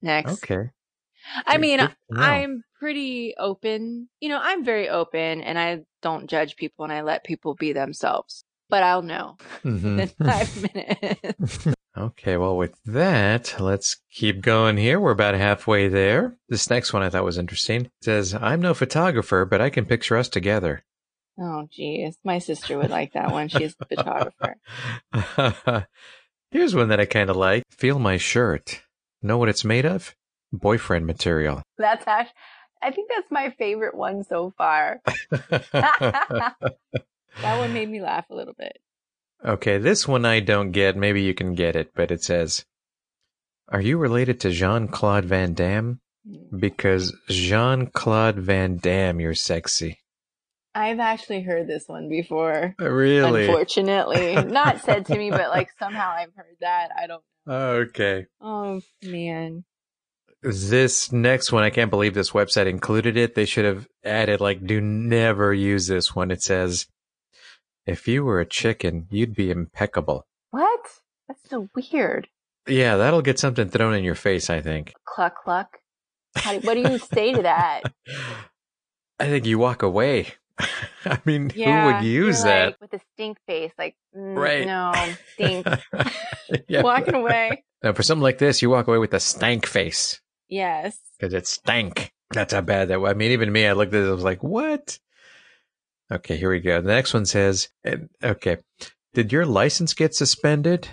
Next. 0.01 0.43
Okay. 0.45 0.71
I 1.47 1.59
mean. 1.59 1.81
I'm 2.17 2.63
pretty 2.79 3.35
open. 3.39 4.09
You 4.21 4.31
know, 4.31 4.41
I'm 4.43 4.65
very 4.65 4.89
open 4.89 5.43
and 5.43 5.59
I 5.59 5.81
don't 6.03 6.29
judge 6.29 6.57
people 6.57 6.85
and 6.85 6.93
I 6.93 7.03
let 7.03 7.25
people 7.25 7.55
be 7.55 7.73
themselves. 7.73 8.45
But 8.69 8.83
I'll 8.85 9.03
know 9.03 9.37
Mhm. 9.65 10.01
in 10.21 10.27
five 10.27 10.75
minutes. 10.75 11.67
Okay, 11.99 12.37
well, 12.37 12.57
with 12.57 12.79
that, 12.85 13.57
let's 13.59 13.97
keep 14.13 14.43
going 14.43 14.77
here. 14.77 15.01
We're 15.01 15.11
about 15.11 15.35
halfway 15.35 15.89
there. 15.89 16.37
This 16.49 16.71
next 16.71 16.93
one 16.93 17.03
I 17.03 17.11
thought 17.11 17.25
was 17.25 17.37
interesting. 17.37 17.87
It 17.87 17.91
says, 18.03 18.33
I'm 18.33 18.61
no 18.61 18.75
photographer, 18.75 19.45
but 19.45 19.61
I 19.61 19.71
can 19.71 19.85
picture 19.87 20.17
us 20.17 20.29
together. 20.29 20.85
oh, 21.37 21.67
geez. 21.69 22.17
My 22.25 22.39
sister 22.39 22.79
would 22.79 22.91
like 22.91 23.15
that 23.15 23.33
one. 23.33 23.49
She's 23.49 23.75
a 23.81 23.87
photographer. 23.87 24.55
Here's 26.53 26.75
one 26.77 26.89
that 26.89 27.01
I 27.01 27.07
kind 27.07 27.29
of 27.29 27.37
like. 27.37 27.65
Feel 27.71 27.99
my 27.99 28.17
shirt. 28.17 28.83
Know 29.21 29.37
what 29.39 29.49
it's 29.49 29.65
made 29.65 29.85
of? 29.85 30.15
Boyfriend 30.53 31.07
material. 31.07 31.63
That's 31.79 32.07
actually, 32.07 32.35
I 32.83 32.91
think 32.91 33.11
that's 33.15 33.31
my 33.31 33.51
favorite 33.59 33.95
one 33.95 34.25
so 34.25 34.53
far. 34.57 35.03
That 37.43 37.59
one 37.59 37.73
made 37.73 37.89
me 37.89 38.01
laugh 38.01 38.25
a 38.31 38.35
little 38.35 38.55
bit. 38.59 38.77
okay, 39.45 39.79
this 39.79 40.07
one 40.09 40.25
I 40.25 40.41
don't 40.41 40.73
get. 40.73 40.97
Maybe 40.97 41.23
you 41.23 41.33
can 41.35 41.55
get 41.55 41.77
it, 41.77 41.93
but 41.95 42.11
it 42.11 42.23
says, 42.25 42.65
Are 43.69 43.81
you 43.81 43.99
related 43.99 44.41
to 44.41 44.51
Jean 44.51 44.89
Claude 44.89 45.25
Van 45.27 45.55
Damme? 45.55 46.01
Hmm. 46.29 46.59
Because 46.59 47.15
Jean 47.29 47.87
Claude 47.87 48.37
Van 48.37 48.77
Damme, 48.79 49.21
you're 49.21 49.35
sexy. 49.35 49.99
I've 50.75 50.99
actually 51.01 51.43
heard 51.43 51.67
this 51.67 51.85
one 51.87 52.09
before. 52.09 52.75
Uh, 52.81 52.91
really? 52.91 53.47
Unfortunately, 53.47 54.35
not 54.35 54.81
said 54.83 55.07
to 55.07 55.17
me, 55.17 55.31
but 55.31 55.51
like 55.51 55.69
somehow 55.79 56.11
I've 56.11 56.35
heard 56.35 56.57
that. 56.61 56.89
I 57.01 57.07
don't. 57.07 57.23
Okay. 57.49 58.27
Oh 58.41 58.81
man. 59.05 59.65
This 60.43 61.13
next 61.13 61.53
one, 61.53 61.65
I 61.65 61.71
can't 61.71 61.91
believe 61.91 62.15
this 62.15 62.31
website 62.31 62.67
included 62.67 63.17
it. 63.17 63.35
They 63.35 63.45
should 63.45 63.67
have 63.67 63.87
added, 64.05 64.41
like, 64.41 64.65
do 64.67 64.81
never 64.81 65.53
use 65.53 65.87
this 65.87 66.15
one. 66.15 66.31
It 66.31 66.43
says, 66.43 66.87
if 67.87 68.09
you 68.09 68.25
were 68.25 68.41
a 68.41 68.47
chicken, 68.47 69.07
you'd 69.11 69.35
be 69.35 69.51
impeccable. 69.51 70.27
What? 70.51 70.81
That's 71.29 71.49
so 71.49 71.69
weird. 71.75 72.29
Yeah, 72.67 72.97
that'll 72.97 73.21
get 73.23 73.39
something 73.39 73.69
thrown 73.69 73.95
in 73.95 74.03
your 74.05 74.15
face, 74.15 74.49
I 74.49 74.61
think. 74.61 74.95
Cluck 75.05 75.35
cluck. 75.45 75.79
How 76.37 76.53
do, 76.53 76.61
what 76.61 76.75
do 76.75 76.91
you 76.91 76.99
say 76.99 77.33
to 77.35 77.43
that? 77.43 77.83
I 79.21 79.27
think 79.27 79.45
you 79.45 79.59
walk 79.59 79.83
away. 79.83 80.29
I 81.05 81.19
mean, 81.27 81.51
who 81.51 81.85
would 81.85 82.03
use 82.03 82.43
that? 82.45 82.67
like, 82.67 82.81
with 82.81 82.95
a 82.95 83.01
stink 83.13 83.39
face? 83.47 83.73
Like, 83.79 83.95
mm, 84.17 84.37
Right. 84.37 84.67
No, 84.67 84.93
stink. 85.35 85.67
yeah. 86.69 86.83
Walking 86.83 87.15
away. 87.15 87.63
Now, 87.83 87.93
for 87.93 88.03
something 88.03 88.23
like 88.23 88.39
this, 88.39 88.63
you 88.63 88.71
walk 88.71 88.89
away 88.89 88.99
with 88.99 89.13
a 89.13 89.21
stank 89.21 89.67
face 89.67 90.21
Yes. 90.51 90.99
because 91.19 91.33
it 91.33 91.47
stank. 91.47 92.13
That's 92.33 92.53
how 92.53 92.61
bad 92.61 92.89
that 92.89 93.01
was. 93.01 93.11
I 93.11 93.15
mean, 93.15 93.33
even 93.33 93.51
me, 93.53 93.67
I 93.67 93.73
looked 93.73 93.95
at 93.95 94.03
it, 94.03 94.09
I 94.09 94.13
was 94.13 94.23
like, 94.25 94.43
what? 94.43 94.99
Okay, 96.13 96.37
here 96.37 96.51
we 96.51 96.61
go. 96.61 96.81
The 96.81 96.89
next 96.93 97.15
one 97.15 97.25
says, 97.27 97.69
okay, 98.23 98.59
did 99.15 99.33
your 99.33 99.47
license 99.47 99.95
get 99.95 100.15
suspended 100.15 100.89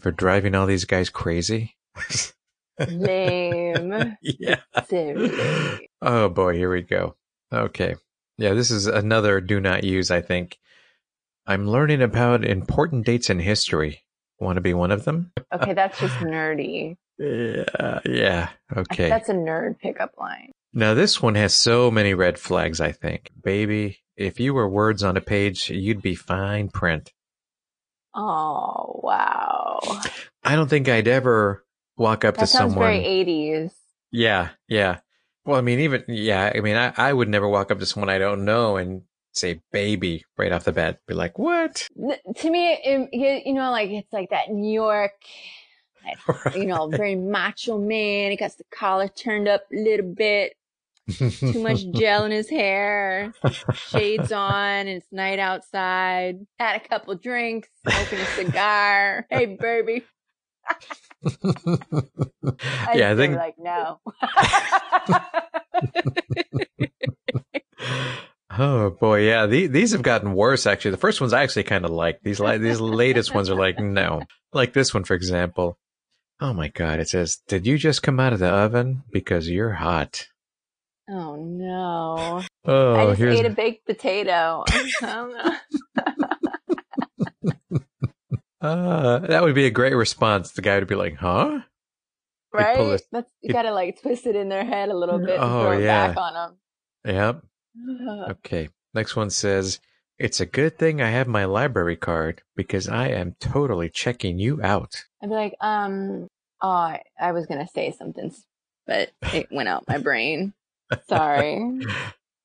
for 0.00 0.10
driving 0.10 0.54
all 0.54 0.66
these 0.66 0.84
guys 0.84 1.10
crazy? 1.10 1.76
Lame. 2.88 4.16
yeah. 4.22 4.60
Seriously. 4.88 5.88
Oh 6.00 6.28
boy, 6.28 6.54
here 6.56 6.72
we 6.72 6.82
go. 6.82 7.16
Okay. 7.52 7.96
Yeah, 8.38 8.54
this 8.54 8.70
is 8.70 8.86
another 8.86 9.40
do 9.40 9.60
not 9.60 9.84
use, 9.84 10.10
I 10.10 10.20
think. 10.20 10.58
I'm 11.46 11.68
learning 11.68 12.02
about 12.02 12.44
important 12.44 13.04
dates 13.04 13.28
in 13.30 13.38
history. 13.38 14.02
Want 14.40 14.56
to 14.56 14.62
be 14.62 14.74
one 14.74 14.90
of 14.90 15.04
them? 15.04 15.32
Okay, 15.54 15.74
that's 15.74 15.98
just 16.00 16.14
nerdy. 16.16 16.96
Yeah, 17.22 17.64
uh, 17.78 18.00
yeah. 18.04 18.48
Okay. 18.76 19.08
That's 19.08 19.28
a 19.28 19.34
nerd 19.34 19.78
pickup 19.78 20.12
line. 20.18 20.50
Now 20.72 20.94
this 20.94 21.20
one 21.22 21.34
has 21.36 21.54
so 21.54 21.90
many 21.90 22.14
red 22.14 22.38
flags, 22.38 22.80
I 22.80 22.92
think. 22.92 23.30
Baby, 23.42 23.98
if 24.16 24.40
you 24.40 24.54
were 24.54 24.68
words 24.68 25.02
on 25.02 25.16
a 25.16 25.20
page, 25.20 25.70
you'd 25.70 26.02
be 26.02 26.14
fine 26.14 26.68
print. 26.68 27.12
Oh 28.14 29.00
wow. 29.02 29.80
I 30.44 30.54
don't 30.56 30.68
think 30.68 30.88
I'd 30.88 31.08
ever 31.08 31.64
walk 31.96 32.24
up 32.24 32.34
That 32.34 32.40
to 32.42 32.46
sounds 32.46 32.72
someone. 32.72 32.88
very 32.88 33.04
eighties. 33.04 33.70
Yeah, 34.10 34.50
yeah. 34.68 34.98
Well, 35.44 35.58
I 35.58 35.62
mean, 35.62 35.80
even 35.80 36.04
yeah. 36.08 36.52
I 36.54 36.60
mean, 36.60 36.76
I, 36.76 36.92
I 36.96 37.12
would 37.12 37.28
never 37.28 37.48
walk 37.48 37.70
up 37.70 37.78
to 37.78 37.86
someone 37.86 38.10
I 38.10 38.18
don't 38.18 38.44
know 38.44 38.76
and 38.76 39.02
say 39.32 39.60
"baby" 39.72 40.24
right 40.36 40.52
off 40.52 40.64
the 40.64 40.72
bat. 40.72 40.98
Be 41.08 41.14
like, 41.14 41.38
"What?" 41.38 41.88
To 42.36 42.50
me, 42.50 42.72
it- 42.72 43.44
you 43.46 43.54
know, 43.54 43.70
like 43.70 43.90
it's 43.90 44.12
like 44.12 44.30
that 44.30 44.50
New 44.50 44.72
York, 44.72 45.12
you 46.54 46.66
know, 46.66 46.88
very 46.88 47.14
macho 47.14 47.78
man. 47.78 48.30
He 48.30 48.36
got 48.36 48.56
the 48.56 48.64
collar 48.70 49.08
turned 49.08 49.48
up 49.48 49.62
a 49.72 49.76
little 49.76 50.12
bit, 50.12 50.54
too 51.10 51.62
much 51.62 51.90
gel 51.94 52.24
in 52.24 52.32
his 52.32 52.48
hair, 52.48 53.32
shades 53.74 54.32
on, 54.32 54.86
and 54.86 54.88
it's 54.88 55.12
night 55.12 55.38
outside. 55.38 56.46
Had 56.58 56.76
a 56.76 56.88
couple 56.88 57.14
drinks, 57.14 57.68
smoking 57.86 58.18
a 58.18 58.26
cigar. 58.26 59.26
Hey, 59.30 59.46
baby. 59.46 60.04
I'd 61.24 62.98
yeah, 62.98 63.10
I 63.12 63.16
think. 63.16 63.36
like 63.36 63.56
no. 63.58 64.00
Oh 68.58 68.90
boy, 68.90 69.20
yeah. 69.20 69.46
The, 69.46 69.66
these 69.66 69.92
have 69.92 70.02
gotten 70.02 70.34
worse. 70.34 70.66
Actually, 70.66 70.90
the 70.92 70.98
first 70.98 71.20
ones 71.20 71.32
I 71.32 71.42
actually 71.42 71.62
kind 71.64 71.84
of 71.84 71.90
like. 71.90 72.20
These 72.22 72.38
these 72.38 72.80
latest 72.80 73.34
ones 73.34 73.48
are 73.48 73.54
like 73.54 73.78
no. 73.78 74.22
Like 74.52 74.72
this 74.72 74.92
one, 74.92 75.04
for 75.04 75.14
example. 75.14 75.78
Oh 76.42 76.52
my 76.52 76.66
god! 76.68 76.98
It 76.98 77.08
says, 77.08 77.36
"Did 77.46 77.66
you 77.68 77.78
just 77.78 78.02
come 78.02 78.18
out 78.18 78.32
of 78.32 78.40
the 78.40 78.48
oven? 78.48 79.04
Because 79.12 79.48
you're 79.48 79.72
hot." 79.74 80.26
Oh 81.08 81.36
no! 81.36 82.42
Oh, 82.64 82.94
I 82.94 83.06
just 83.06 83.18
here's 83.18 83.38
ate 83.40 83.46
a 83.46 83.50
baked 83.50 83.86
potato. 83.86 84.64
Uh, 88.60 89.18
that 89.26 89.42
would 89.42 89.54
be 89.54 89.66
a 89.66 89.70
great 89.70 89.94
response. 89.94 90.52
The 90.52 90.62
guy 90.62 90.78
would 90.78 90.86
be 90.88 90.94
like, 90.94 91.16
"Huh?" 91.16 91.60
Right? 92.52 92.76
this- 92.78 93.02
That's 93.10 93.30
you 93.40 93.52
gotta 93.52 93.72
like 93.72 94.00
twist 94.00 94.26
it 94.26 94.36
in 94.36 94.48
their 94.48 94.64
head 94.64 94.88
a 94.90 94.96
little 94.96 95.18
bit 95.18 95.30
and 95.36 95.44
Oh, 95.44 95.62
throw 95.62 95.72
it 95.78 95.82
yeah. 95.84 96.08
back 96.08 96.16
on 96.16 96.34
them. 96.34 96.56
Yep. 97.14 97.42
Okay. 98.30 98.68
Next 98.94 99.16
one 99.16 99.30
says, 99.30 99.80
"It's 100.18 100.40
a 100.40 100.46
good 100.46 100.78
thing 100.78 101.00
I 101.00 101.10
have 101.10 101.26
my 101.26 101.44
library 101.46 101.96
card 101.96 102.42
because 102.54 102.88
I 102.88 103.08
am 103.08 103.34
totally 103.40 103.88
checking 103.90 104.38
you 104.38 104.60
out." 104.62 105.04
I'd 105.22 105.28
be 105.28 105.34
like, 105.34 105.54
um, 105.60 106.28
oh, 106.60 106.68
I, 106.68 107.02
I 107.20 107.32
was 107.32 107.46
gonna 107.46 107.68
say 107.68 107.94
something, 107.96 108.34
but 108.86 109.10
it 109.32 109.48
went 109.50 109.68
out 109.68 109.84
my 109.88 109.98
brain. 109.98 110.52
Sorry. 111.08 111.80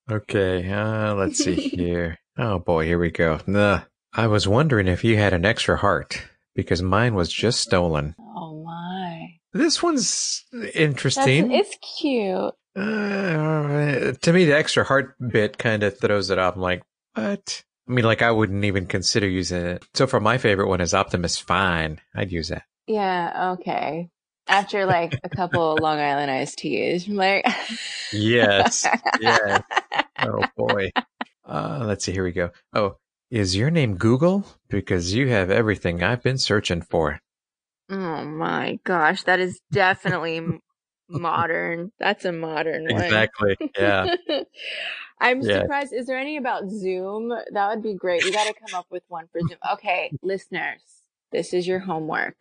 Okay. 0.09 0.71
Uh, 0.71 1.15
let's 1.15 1.43
see 1.43 1.55
here. 1.55 2.17
Oh 2.37 2.59
boy, 2.59 2.85
here 2.85 2.99
we 2.99 3.11
go. 3.11 3.39
Nah. 3.47 3.81
I 4.13 4.27
was 4.27 4.47
wondering 4.47 4.87
if 4.87 5.03
you 5.03 5.17
had 5.17 5.33
an 5.33 5.45
extra 5.45 5.77
heart 5.77 6.23
because 6.55 6.81
mine 6.81 7.13
was 7.13 7.31
just 7.31 7.59
stolen. 7.59 8.15
Oh 8.19 8.63
my. 8.63 9.27
This 9.53 9.83
one's 9.83 10.45
That's, 10.51 10.75
interesting. 10.75 11.51
it's 11.51 11.75
cute. 11.99 12.53
Uh, 12.75 14.13
to 14.21 14.33
me, 14.33 14.45
the 14.45 14.55
extra 14.55 14.83
heart 14.83 15.15
bit 15.19 15.57
kind 15.57 15.83
of 15.83 15.99
throws 15.99 16.29
it 16.29 16.37
off. 16.39 16.55
I'm 16.55 16.61
like, 16.61 16.83
what? 17.15 17.63
I 17.87 17.91
mean, 17.91 18.05
like, 18.05 18.21
I 18.21 18.31
wouldn't 18.31 18.65
even 18.65 18.85
consider 18.85 19.27
using 19.27 19.65
it. 19.65 19.85
So 19.93 20.07
for 20.07 20.19
my 20.19 20.37
favorite 20.37 20.67
one 20.67 20.81
is 20.81 20.93
Optimus 20.93 21.37
Fine. 21.37 22.01
I'd 22.15 22.31
use 22.31 22.49
that. 22.49 22.63
Yeah, 22.87 23.53
okay. 23.59 24.09
After 24.47 24.85
like 24.85 25.19
a 25.23 25.29
couple 25.29 25.73
of 25.73 25.81
Long 25.81 25.99
Island 25.99 26.31
iced 26.31 26.57
teas, 26.59 27.07
like, 27.07 27.45
Yes. 28.13 28.87
yes. 29.19 29.61
Oh, 30.21 30.45
boy. 30.57 30.89
Uh, 31.45 31.83
let's 31.85 32.05
see. 32.05 32.13
Here 32.13 32.23
we 32.23 32.31
go. 32.31 32.51
Oh, 32.73 32.95
is 33.29 33.55
your 33.55 33.69
name 33.69 33.97
Google? 33.97 34.45
Because 34.69 35.13
you 35.13 35.27
have 35.29 35.51
everything 35.51 36.01
I've 36.01 36.23
been 36.23 36.37
searching 36.37 36.81
for. 36.81 37.19
Oh 37.89 38.23
my 38.25 38.79
gosh, 38.83 39.23
that 39.23 39.39
is 39.39 39.59
definitely 39.71 40.41
modern. 41.09 41.91
That's 41.99 42.25
a 42.25 42.31
modern 42.31 42.89
one. 42.89 43.01
Exactly. 43.03 43.57
Yeah. 43.77 44.07
I'm 45.19 45.41
Yeah. 45.41 45.61
surprised. 45.61 45.93
Is 45.93 46.05
there 46.05 46.17
any 46.17 46.37
about 46.37 46.69
Zoom? 46.69 47.29
That 47.51 47.69
would 47.69 47.83
be 47.83 47.93
great. 47.95 48.23
We 48.23 48.31
got 48.31 48.45
to 48.45 48.53
come 48.53 48.73
up 48.73 48.87
with 48.89 49.03
one 49.07 49.27
for 49.31 49.41
Zoom. 49.41 49.57
Okay, 49.73 50.13
listeners, 50.21 50.81
this 51.31 51.53
is 51.53 51.67
your 51.67 51.79
homework. 51.79 52.35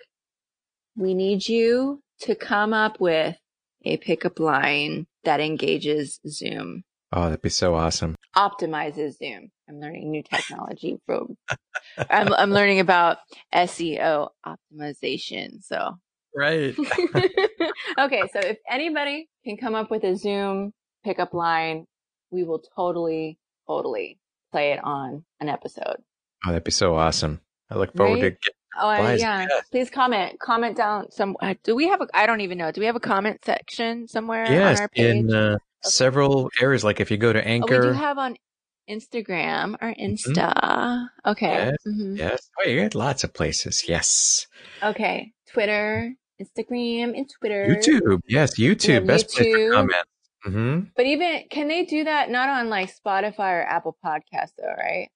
We 0.96 1.14
need 1.14 1.46
you 1.48 2.02
to 2.20 2.34
come 2.34 2.72
up 2.72 3.00
with 3.00 3.36
a 3.84 3.96
pickup 3.98 4.40
line 4.40 5.06
that 5.24 5.40
engages 5.40 6.20
Zoom, 6.26 6.82
Oh, 7.12 7.24
that'd 7.26 7.40
be 7.42 7.48
so 7.50 7.74
awesome. 7.74 8.16
optimizes 8.36 9.16
Zoom. 9.18 9.50
I'm 9.68 9.78
learning 9.80 10.10
new 10.10 10.22
technology 10.22 10.98
from. 11.06 11.36
I'm 12.10 12.32
I'm 12.34 12.50
learning 12.50 12.80
about 12.80 13.18
SEO 13.54 14.30
optimization. 14.44 15.62
So 15.62 15.98
Right. 16.34 16.74
okay, 17.98 18.22
so 18.32 18.40
if 18.40 18.58
anybody 18.68 19.28
can 19.44 19.56
come 19.56 19.74
up 19.74 19.90
with 19.90 20.04
a 20.04 20.16
Zoom 20.16 20.72
pickup 21.04 21.32
line, 21.32 21.86
we 22.30 22.42
will 22.44 22.62
totally, 22.76 23.38
totally 23.66 24.18
play 24.52 24.72
it 24.72 24.80
on 24.82 25.24
an 25.40 25.48
episode. 25.48 25.96
Oh, 26.44 26.48
that'd 26.50 26.64
be 26.64 26.70
so 26.72 26.96
awesome. 26.96 27.40
I 27.70 27.76
look 27.76 27.96
forward 27.96 28.20
Right? 28.22 28.36
to 28.42 28.50
Oh, 28.78 29.12
yeah. 29.14 29.46
Please 29.70 29.90
comment. 29.90 30.38
Comment 30.40 30.76
down 30.76 31.10
some. 31.10 31.36
uh, 31.40 31.54
Do 31.62 31.74
we 31.74 31.88
have 31.88 32.00
a? 32.00 32.08
I 32.14 32.26
don't 32.26 32.40
even 32.40 32.58
know. 32.58 32.70
Do 32.70 32.80
we 32.80 32.86
have 32.86 32.96
a 32.96 33.00
comment 33.00 33.44
section 33.44 34.06
somewhere 34.08 34.44
yes 34.50 34.78
on 34.78 34.82
our 34.82 34.88
page? 34.88 35.16
in 35.16 35.34
uh, 35.34 35.58
several 35.82 36.50
areas. 36.60 36.84
Like 36.84 37.00
if 37.00 37.10
you 37.10 37.16
go 37.16 37.32
to 37.32 37.40
oh, 37.40 37.44
we 37.44 37.50
Anchor, 37.50 37.80
do 37.82 37.88
you 37.88 37.94
have 37.94 38.18
on 38.18 38.36
Instagram 38.88 39.74
or 39.80 39.94
Insta. 39.94 41.08
Okay. 41.26 41.46
Yes. 41.70 41.76
mhm. 41.86 42.16
yes, 42.18 42.50
oh, 42.58 42.68
you 42.68 42.80
got 42.82 42.94
lots 42.94 43.24
of 43.24 43.34
places. 43.34 43.84
Yes, 43.88 44.46
Okay. 44.82 45.32
Twitter, 45.52 46.12
Instagram, 46.40 47.16
and 47.16 47.28
Twitter. 47.28 47.66
YouTube. 47.68 48.20
Yes, 48.28 48.58
YouTube. 48.58 49.06
Best 49.06 49.30
place 49.30 49.46
YouTube. 49.46 49.68
for 49.68 49.74
comments. 49.74 50.10
hmm 50.44 50.80
But 50.96 51.06
even 51.06 51.44
can 51.50 51.68
they 51.68 51.84
do 51.84 52.04
that 52.04 52.30
not 52.30 52.48
on 52.48 52.68
like 52.68 52.90
Spotify 52.94 53.60
or 53.60 53.62
Apple 53.62 53.96
Podcasts 54.04 54.52
though, 54.58 54.74
right? 54.76 55.08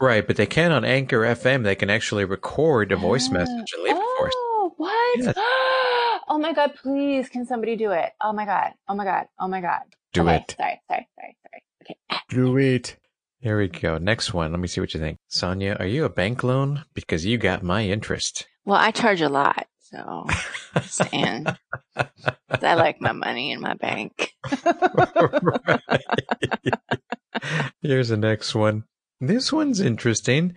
Right, 0.00 0.26
but 0.26 0.36
they 0.36 0.46
can 0.46 0.72
on 0.72 0.84
Anchor 0.84 1.20
FM. 1.20 1.62
They 1.62 1.74
can 1.74 1.90
actually 1.90 2.24
record 2.24 2.90
a 2.90 2.96
voice 2.96 3.28
message 3.28 3.72
and 3.74 3.82
leave 3.82 3.96
it 3.96 4.02
for 4.18 4.26
us. 4.28 4.32
Oh, 4.34 4.72
what? 4.78 5.18
Yes. 5.18 5.34
oh 6.28 6.38
my 6.40 6.52
god, 6.54 6.74
please 6.74 7.28
can 7.28 7.44
somebody 7.44 7.76
do 7.76 7.90
it? 7.90 8.10
Oh 8.22 8.32
my 8.32 8.46
god. 8.46 8.72
Oh 8.88 8.94
my 8.94 9.04
god. 9.04 9.26
Oh 9.38 9.46
my 9.48 9.60
god. 9.60 9.82
Do 10.14 10.22
Okay, 10.22 10.36
it. 10.36 10.54
Sorry, 10.58 10.80
sorry, 10.88 11.08
sorry, 11.18 11.36
sorry. 11.42 11.62
Okay. 11.82 11.96
Do 12.30 12.56
it. 12.56 12.96
Here 13.40 13.58
we 13.58 13.68
go. 13.68 13.98
Next 13.98 14.32
one. 14.34 14.50
Let 14.52 14.60
me 14.60 14.68
see 14.68 14.80
what 14.80 14.92
you 14.94 15.00
think. 15.00 15.18
Sonjia, 15.30 15.78
are 15.78 15.86
you 15.86 16.04
a 16.04 16.08
bank 16.10 16.42
loan? 16.44 16.84
Because 16.94 17.24
you 17.26 17.38
got 17.38 17.62
my 17.62 17.84
interest. 17.84 18.46
Well, 18.64 18.78
I 18.78 18.90
charge 18.90 19.20
a 19.20 19.28
lot, 19.28 19.66
so 19.80 20.26
saying. 20.82 21.46
I 21.96 22.74
like 22.74 23.00
my 23.00 23.12
money 23.12 23.52
in 23.52 23.60
my 23.60 23.74
bank. 23.74 24.32
Here's 27.82 28.08
the 28.08 28.16
next 28.18 28.54
one. 28.54 28.84
This 29.20 29.52
one's 29.52 29.80
interesting. 29.80 30.54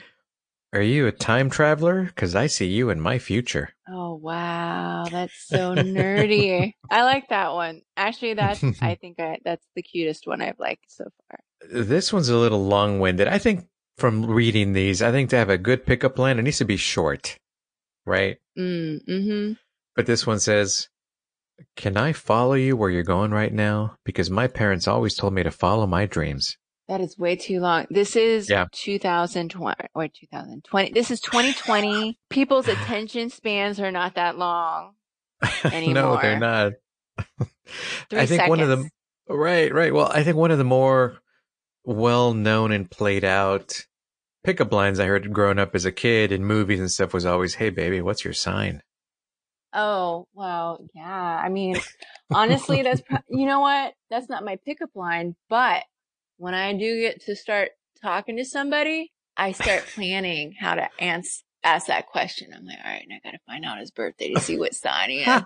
Are 0.74 0.82
you 0.82 1.06
a 1.06 1.12
time 1.12 1.50
traveler? 1.50 2.06
Because 2.06 2.34
I 2.34 2.48
see 2.48 2.66
you 2.66 2.90
in 2.90 3.00
my 3.00 3.20
future. 3.20 3.76
Oh 3.88 4.16
wow, 4.16 5.06
that's 5.12 5.48
so 5.48 5.76
nerdy. 5.76 6.74
I 6.90 7.04
like 7.04 7.30
that 7.30 7.54
one. 7.54 7.82
Actually, 7.96 8.34
that's 8.36 8.64
I 8.82 8.96
think 9.02 9.20
I, 9.20 9.38
that's 9.44 9.68
the 9.76 9.84
cutest 9.84 10.26
one 10.26 10.42
I've 10.42 10.60
liked 10.60 10.92
so 10.92 11.04
far. 11.30 11.40
This 11.70 12.12
one's 12.12 12.30
a 12.30 12.38
little 12.38 12.66
long 12.66 13.00
winded. 13.00 13.28
I 13.28 13.38
think 13.38 13.68
from 13.98 14.26
reading 14.26 14.74
these, 14.74 15.02
I 15.02 15.12
think 15.12 15.30
to 15.30 15.38
have 15.38 15.50
a 15.50 15.58
good 15.58 15.86
pickup 15.86 16.18
line, 16.18 16.40
it 16.40 16.42
needs 16.42 16.58
to 16.58 16.66
be 16.66 16.78
short, 16.78 17.38
right? 18.06 18.38
Mm, 18.58 19.06
mm-hmm. 19.06 19.54
But 19.96 20.08
this 20.08 20.26
one 20.26 20.40
says, 20.40 20.90
Can 21.76 21.98
I 21.98 22.14
follow 22.14 22.54
you 22.54 22.76
where 22.76 22.90
you're 22.90 23.04
going 23.04 23.32
right 23.32 23.54
now? 23.54 23.98
Because 24.06 24.30
my 24.30 24.48
parents 24.48 24.88
always 24.88 25.16
told 25.16 25.34
me 25.34 25.44
to 25.44 25.52
follow 25.52 25.86
my 25.86 26.06
dreams. 26.06 26.58
That 26.90 27.00
is 27.02 27.18
way 27.18 27.36
too 27.36 27.60
long. 27.60 27.86
This 27.90 28.16
is 28.16 28.50
Yeah. 28.50 28.66
2020 28.74 29.76
or 29.96 30.08
2020. 30.08 30.92
This 30.92 31.12
is 31.12 31.22
2020. 31.22 32.20
People's 32.30 32.68
attention 32.68 33.30
spans 33.30 33.80
are 33.80 33.92
not 33.92 34.16
that 34.16 34.38
long. 34.38 34.94
anymore. 35.64 35.94
no, 36.18 36.20
they're 36.22 36.40
not. 36.40 36.74
Three 38.10 38.20
I 38.20 38.26
think 38.26 38.42
seconds. 38.42 38.50
one 38.50 38.60
of 38.60 38.70
the 38.70 38.90
right, 39.30 39.74
right. 39.74 39.94
Well, 39.94 40.12
I 40.14 40.24
think 40.24 40.36
one 40.36 40.52
of 40.52 40.58
the 40.58 40.64
more 40.64 41.20
well 41.86 42.34
known 42.34 42.72
and 42.72 42.90
played 42.90 43.24
out 43.24 43.86
pickup 44.44 44.74
lines 44.74 45.00
I 45.00 45.06
heard 45.06 45.32
growing 45.32 45.60
up 45.60 45.74
as 45.76 45.86
a 45.86 45.92
kid 45.92 46.32
in 46.34 46.44
movies 46.44 46.80
and 46.82 46.92
stuff 46.92 47.14
was 47.14 47.26
always, 47.26 47.56
"Hey, 47.56 47.70
baby, 47.70 48.02
what's 48.02 48.26
your 48.26 48.34
sign?" 48.34 48.82
Oh, 49.74 50.28
well, 50.34 50.86
yeah. 50.94 51.42
I 51.44 51.50
mean, 51.50 51.78
honestly, 52.32 52.84
that's, 52.84 53.02
pro- 53.02 53.18
you 53.30 53.46
know 53.48 53.60
what? 53.62 53.94
That's 54.10 54.30
not 54.30 54.46
my 54.46 54.58
pickup 54.66 54.90
line. 54.96 55.36
But 55.50 55.84
when 56.38 56.54
I 56.54 56.74
do 56.74 57.02
get 57.02 57.22
to 57.26 57.36
start 57.36 57.72
talking 58.02 58.38
to 58.38 58.46
somebody, 58.46 59.12
I 59.38 59.52
start 59.52 59.86
planning 59.96 60.54
how 60.60 60.76
to 60.76 60.88
answer. 61.00 61.42
Ask 61.66 61.88
that 61.88 62.08
question. 62.08 62.52
I'm 62.54 62.66
like, 62.66 62.78
all 62.84 62.92
right, 62.92 63.02
and 63.02 63.14
I 63.14 63.22
got 63.24 63.32
to 63.32 63.40
find 63.48 63.64
out 63.64 63.80
his 63.80 63.90
birthday 63.90 64.34
to 64.34 64.42
see 64.42 64.58
what 64.58 64.76
sign 64.76 65.10
he 65.10 65.22
is. 65.22 65.44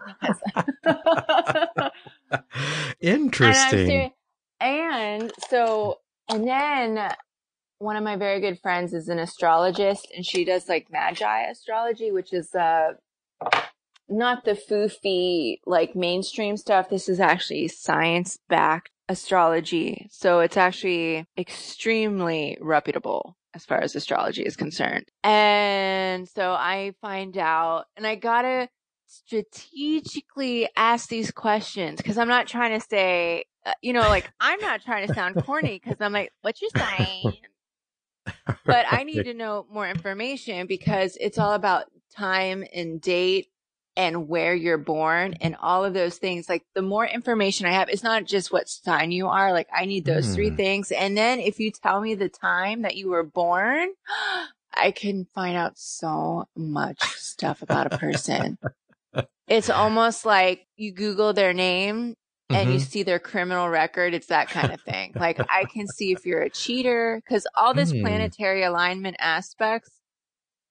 And 2.31 2.91
Interesting. 3.01 3.87
serious. 3.87 4.11
And 4.59 5.31
so, 5.49 5.99
and 6.29 6.47
then 6.47 7.13
one 7.79 7.95
of 7.95 8.03
my 8.03 8.15
very 8.15 8.41
good 8.41 8.59
friends 8.59 8.93
is 8.93 9.09
an 9.09 9.19
astrologist 9.19 10.07
and 10.15 10.25
she 10.25 10.43
does 10.43 10.67
like 10.67 10.87
magi 10.91 11.43
astrology, 11.43 12.11
which 12.11 12.33
is, 12.33 12.55
uh, 12.55 12.93
not 14.09 14.45
the 14.45 14.53
foofy, 14.53 15.57
like 15.65 15.95
mainstream 15.95 16.57
stuff. 16.57 16.89
This 16.89 17.09
is 17.09 17.19
actually 17.19 17.67
science 17.67 18.39
backed 18.49 18.91
astrology. 19.09 20.07
So 20.11 20.39
it's 20.39 20.57
actually 20.57 21.25
extremely 21.37 22.57
reputable 22.61 23.37
as 23.53 23.65
far 23.65 23.79
as 23.79 23.95
astrology 23.95 24.43
is 24.43 24.55
concerned. 24.55 25.05
And 25.23 26.27
so 26.27 26.51
I 26.51 26.93
find 27.01 27.37
out 27.37 27.85
and 27.95 28.05
I 28.05 28.15
gotta 28.15 28.69
strategically 29.07 30.69
ask 30.75 31.09
these 31.09 31.31
questions 31.31 31.97
because 31.97 32.17
I'm 32.17 32.27
not 32.27 32.47
trying 32.47 32.79
to 32.79 32.85
say, 32.85 33.45
uh, 33.65 33.73
you 33.81 33.93
know, 33.93 34.01
like 34.01 34.29
I'm 34.39 34.59
not 34.59 34.83
trying 34.83 35.07
to 35.07 35.13
sound 35.13 35.43
corny 35.43 35.79
because 35.83 35.97
I'm 35.99 36.13
like, 36.13 36.31
what's 36.41 36.61
your 36.61 36.71
sign? 36.75 37.33
But 38.65 38.85
I 38.89 39.03
need 39.03 39.23
to 39.23 39.33
know 39.33 39.65
more 39.71 39.87
information 39.87 40.67
because 40.67 41.17
it's 41.19 41.37
all 41.37 41.53
about 41.53 41.85
time 42.13 42.65
and 42.73 42.99
date 42.99 43.47
and 43.97 44.29
where 44.29 44.53
you're 44.53 44.77
born 44.77 45.33
and 45.41 45.57
all 45.59 45.83
of 45.83 45.95
those 45.95 46.17
things. 46.19 46.47
Like 46.47 46.63
the 46.75 46.83
more 46.83 47.05
information 47.05 47.65
I 47.65 47.73
have, 47.73 47.89
it's 47.89 48.03
not 48.03 48.25
just 48.25 48.51
what 48.53 48.69
sign 48.69 49.11
you 49.11 49.27
are. 49.27 49.51
Like 49.51 49.67
I 49.75 49.85
need 49.85 50.05
those 50.05 50.33
three 50.33 50.51
Hmm. 50.51 50.55
things. 50.55 50.91
And 50.91 51.17
then 51.17 51.39
if 51.39 51.59
you 51.59 51.71
tell 51.71 51.99
me 51.99 52.15
the 52.15 52.29
time 52.29 52.83
that 52.83 52.95
you 52.95 53.09
were 53.09 53.23
born, 53.23 53.89
I 54.73 54.91
can 54.91 55.25
find 55.33 55.57
out 55.57 55.79
so 55.79 56.47
much 56.55 56.99
stuff 57.17 57.63
about 57.63 57.87
a 57.87 57.91
person. 57.91 58.59
It's 59.47 59.69
almost 59.69 60.25
like 60.25 60.67
you 60.77 60.91
Google 60.91 61.33
their 61.33 61.53
name 61.53 62.15
and 62.53 62.71
you 62.71 62.79
Mhm. 62.79 62.81
see 62.81 63.03
their 63.03 63.19
criminal 63.19 63.69
record. 63.69 64.13
It's 64.13 64.27
that 64.27 64.49
kind 64.51 64.71
of 64.73 64.81
thing. 64.81 65.15
like 65.19 65.41
I 65.49 65.65
can 65.65 65.87
see 65.87 66.11
if 66.11 66.25
you're 66.25 66.43
a 66.43 66.49
cheater 66.51 67.21
because 67.25 67.47
all 67.55 67.73
this 67.73 67.93
Hmm. 67.93 68.01
planetary 68.01 68.63
alignment 68.63 69.17
aspects, 69.19 69.91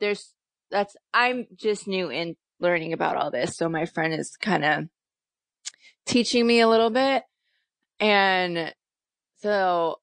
there's 0.01 0.35
that's 0.71 0.97
I'm 1.15 1.47
just 1.57 1.89
new 1.89 2.11
in 2.11 2.37
learning 2.61 2.93
about 2.93 3.17
all 3.17 3.31
this. 3.31 3.57
So 3.57 3.69
my 3.69 3.87
friend 3.87 4.15
is 4.15 4.37
kind 4.37 4.65
of 4.65 4.85
teaching 6.07 6.47
me 6.47 6.61
a 6.61 6.69
little 6.69 6.91
bit. 6.91 7.23
And 8.01 8.75
so 9.39 9.97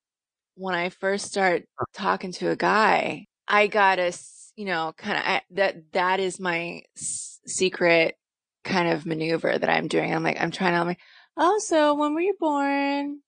when 0.56 0.76
I 0.76 0.90
first 0.90 1.26
start 1.26 1.64
talking 1.94 2.32
to 2.34 2.50
a 2.50 2.56
guy, 2.56 3.28
I 3.48 3.68
gotta, 3.68 4.14
you 4.56 4.66
know, 4.66 4.94
kind 4.98 5.18
of 5.18 5.42
that 5.58 5.92
that 5.94 6.20
is 6.20 6.40
my 6.40 6.84
s- 6.98 7.40
secret 7.46 8.16
kind 8.64 8.90
of 8.90 9.06
maneuver 9.06 9.58
that 9.58 9.70
I'm 9.70 9.88
doing. 9.88 10.14
I'm 10.14 10.24
like, 10.24 10.40
I'm 10.40 10.52
trying 10.52 10.74
to, 10.74 10.80
I'm 10.80 10.88
like, 10.88 11.00
oh, 11.38 11.60
so 11.60 11.96
when 11.96 12.14
were 12.14 12.22
you 12.22 12.36
born? 12.40 13.20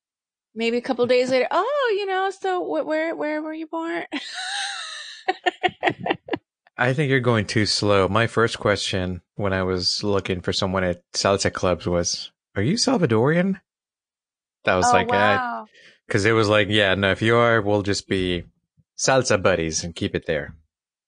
Maybe 0.54 0.78
a 0.78 0.82
couple 0.82 1.06
days 1.06 1.30
later. 1.32 1.48
Oh, 1.52 1.96
you 1.98 2.06
know, 2.06 2.30
so 2.32 2.64
wh- 2.64 2.86
where 2.86 3.16
where 3.16 3.42
were 3.42 3.54
you 3.54 3.68
born? 3.68 4.06
I 6.78 6.94
think 6.94 7.10
you're 7.10 7.20
going 7.22 7.46
too 7.46 7.66
slow. 7.66 8.08
My 8.08 8.28
first 8.28 8.60
question 8.60 9.22
when 9.36 9.54
I 9.54 9.64
was 9.64 10.04
looking 10.04 10.42
for 10.42 10.52
someone 10.52 10.84
at 10.84 11.02
salsa 11.14 11.52
clubs 11.52 11.88
was, 11.88 12.32
"Are 12.56 12.62
you 12.62 12.74
Salvadorian?" 12.74 13.62
That 14.66 14.76
was 14.76 14.88
oh 14.88 14.94
like, 14.94 15.10
wow. 15.10 15.68
because 16.08 16.26
it 16.26 16.32
was 16.32 16.50
like, 16.50 16.68
yeah, 16.70 16.96
no, 16.96 17.12
if 17.12 17.22
you 17.22 17.36
are, 17.36 17.62
we'll 17.62 17.84
just 17.84 18.08
be 18.08 18.44
salsa 18.98 19.42
buddies 19.42 19.84
and 19.84 19.96
keep 19.96 20.16
it 20.16 20.26
there. 20.26 20.56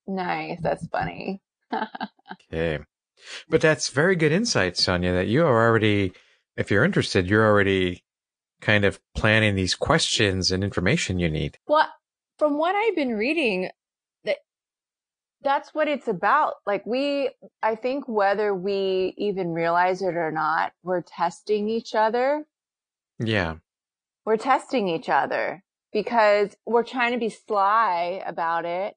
Nice. 0.05 0.59
That's 0.61 0.85
funny. 0.87 1.41
Okay, 2.53 2.79
but 3.49 3.59
that's 3.61 3.89
very 3.89 4.15
good 4.15 4.31
insight, 4.31 4.75
Sonjia. 4.75 5.13
That 5.13 5.27
you 5.27 5.45
are 5.45 5.67
already, 5.67 6.13
if 6.55 6.71
you're 6.71 6.85
interested, 6.85 7.27
you're 7.27 7.45
already 7.45 8.03
kind 8.61 8.85
of 8.85 8.99
planning 9.15 9.55
these 9.55 9.75
questions 9.75 10.51
and 10.51 10.63
information 10.63 11.19
you 11.19 11.29
need. 11.29 11.57
Well, 11.67 11.89
from 12.37 12.57
what 12.57 12.75
I've 12.75 12.95
been 12.95 13.15
reading, 13.15 13.69
that's 15.43 15.73
what 15.73 15.87
it's 15.87 16.07
about. 16.07 16.55
Like 16.65 16.85
we, 16.85 17.29
I 17.63 17.75
think 17.75 18.05
whether 18.07 18.53
we 18.55 19.13
even 19.17 19.53
realize 19.53 20.01
it 20.01 20.15
or 20.15 20.31
not, 20.31 20.73
we're 20.83 21.01
testing 21.01 21.69
each 21.69 21.95
other. 21.95 22.45
Yeah, 23.19 23.55
We're 24.25 24.37
testing 24.37 24.89
each 24.89 25.09
other 25.09 25.63
because 25.93 26.55
we're 26.65 26.83
trying 26.83 27.13
to 27.13 27.19
be 27.19 27.29
sly 27.29 28.21
about 28.27 28.65
it, 28.65 28.95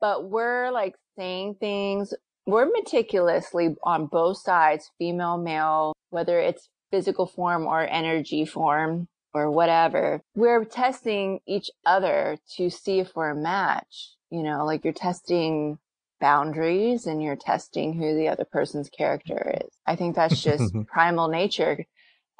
but 0.00 0.28
we're 0.30 0.70
like 0.70 0.96
saying 1.16 1.56
things. 1.60 2.14
We're 2.46 2.66
meticulously 2.66 3.76
on 3.84 4.06
both 4.06 4.38
sides, 4.38 4.90
female, 4.98 5.38
male, 5.38 5.94
whether 6.10 6.38
it's 6.40 6.68
physical 6.90 7.26
form 7.26 7.66
or 7.66 7.86
energy 7.86 8.44
form 8.46 9.08
or 9.34 9.50
whatever. 9.50 10.22
We're 10.34 10.64
testing 10.64 11.40
each 11.46 11.70
other 11.86 12.38
to 12.56 12.70
see 12.70 13.00
if 13.00 13.16
we're 13.16 13.30
a 13.30 13.36
match. 13.36 14.12
You 14.30 14.42
know, 14.42 14.64
like 14.64 14.84
you're 14.84 14.92
testing 14.92 15.78
boundaries 16.20 17.06
and 17.06 17.22
you're 17.22 17.36
testing 17.36 17.94
who 17.94 18.14
the 18.14 18.28
other 18.28 18.44
person's 18.44 18.88
character 18.88 19.34
mm-hmm. 19.34 19.66
is. 19.66 19.70
I 19.86 19.96
think 19.96 20.16
that's 20.16 20.40
just 20.40 20.74
primal 20.86 21.28
nature. 21.28 21.84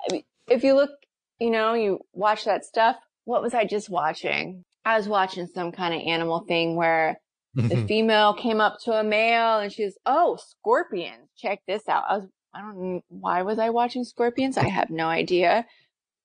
I 0.01 0.13
mean, 0.13 0.25
if 0.49 0.65
you 0.65 0.75
look, 0.75 0.91
you 1.39 1.51
know, 1.51 1.75
you 1.75 2.01
watch 2.13 2.45
that 2.45 2.65
stuff. 2.65 2.97
What 3.25 3.43
was 3.43 3.55
I 3.55 3.65
just 3.65 3.91
watching? 3.91 4.65
I 4.85 4.97
was 4.97 5.09
watching 5.09 5.47
some 5.47 5.71
kind 5.73 5.95
of 5.95 6.01
animal 6.01 6.45
thing 6.49 6.75
where 6.75 7.21
the 7.55 7.63
mm-hmm. 7.63 7.87
female 7.87 8.35
came 8.35 8.61
up 8.61 8.79
to 8.85 8.93
a 8.93 9.05
male 9.05 9.59
and 9.59 9.73
she 9.73 9.85
was, 9.85 9.99
oh, 10.07 10.39
scorpions. 10.41 11.29
Check 11.37 11.61
this 11.67 11.89
out. 11.89 12.05
I 12.09 12.17
was, 12.19 12.29
I 12.55 12.61
don't 12.61 13.03
why 13.09 13.43
was 13.43 13.59
I 13.59 13.71
watching 13.71 14.05
scorpions? 14.05 14.57
I 14.57 14.69
have 14.69 14.91
no 14.91 15.07
idea. 15.09 15.67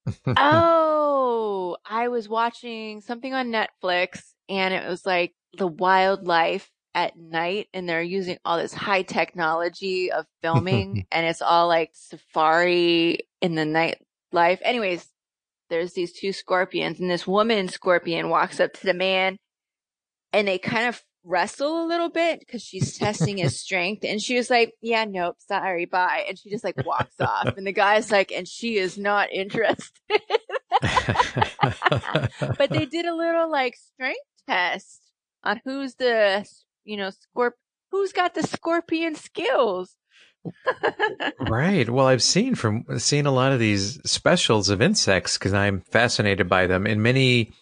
oh, 0.37 1.77
I 1.85 2.07
was 2.07 2.29
watching 2.29 3.01
something 3.01 3.33
on 3.33 3.47
Netflix 3.47 4.19
and 4.47 4.73
it 4.73 4.87
was 4.87 5.05
like 5.05 5.33
the 5.57 5.67
wildlife 5.67 6.69
at 6.95 7.17
night 7.17 7.67
and 7.73 7.89
they're 7.89 8.03
using 8.03 8.37
all 8.45 8.57
this 8.57 8.73
high 8.73 9.01
technology 9.01 10.11
of 10.11 10.25
filming 10.41 11.05
and 11.11 11.25
it's 11.25 11.41
all 11.41 11.67
like 11.67 11.91
safari 11.93 13.19
in 13.41 13.55
the 13.55 13.63
nightlife. 13.63 14.59
Anyways, 14.61 15.07
there's 15.69 15.93
these 15.93 16.13
two 16.13 16.33
scorpions 16.33 16.99
and 16.99 17.09
this 17.09 17.25
woman 17.25 17.67
scorpion 17.67 18.29
walks 18.29 18.59
up 18.59 18.73
to 18.73 18.85
the 18.85 18.93
man 18.93 19.37
and 20.31 20.47
they 20.47 20.59
kind 20.59 20.87
of 20.87 21.01
wrestle 21.25 21.85
a 21.85 21.87
little 21.87 22.09
bit 22.09 22.39
because 22.39 22.61
she's 22.61 22.97
testing 22.97 23.37
his 23.37 23.59
strength 23.61 24.03
and 24.03 24.21
she 24.21 24.35
was 24.35 24.49
like 24.49 24.73
yeah 24.81 25.05
nope 25.05 25.37
sorry 25.39 25.85
bye 25.85 26.25
and 26.27 26.37
she 26.37 26.49
just 26.49 26.65
like 26.65 26.75
walks 26.85 27.15
off 27.21 27.55
and 27.55 27.65
the 27.65 27.71
guy's 27.71 28.11
like 28.11 28.31
and 28.31 28.45
she 28.47 28.77
is 28.77 28.97
not 28.97 29.31
interested 29.31 29.89
but 32.57 32.69
they 32.69 32.85
did 32.85 33.05
a 33.05 33.15
little 33.15 33.49
like 33.49 33.75
strength 33.75 34.19
test 34.47 35.02
on 35.43 35.61
who's 35.65 35.95
the 35.95 36.45
you 36.83 36.97
know 36.97 37.09
scorp 37.09 37.51
who's 37.91 38.11
got 38.13 38.33
the 38.35 38.43
scorpion 38.43 39.15
skills 39.15 39.95
right. 41.39 41.89
Well, 41.89 42.07
I've 42.07 42.21
seen 42.21 42.55
from 42.55 42.83
seen 42.97 43.25
a 43.25 43.31
lot 43.31 43.53
of 43.53 43.59
these 43.59 43.99
specials 44.09 44.67
of 44.69 44.81
insects 44.81 45.37
because 45.37 45.53
I'm 45.53 45.79
fascinated 45.81 46.49
by 46.49 46.67
them. 46.67 46.85
In 46.85 47.01
many 47.01 47.53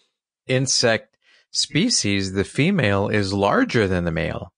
insect 0.48 1.16
species, 1.52 2.32
the 2.32 2.42
female 2.42 3.06
is 3.08 3.32
larger 3.32 3.86
than 3.86 4.04
the 4.04 4.10
male. 4.10 4.52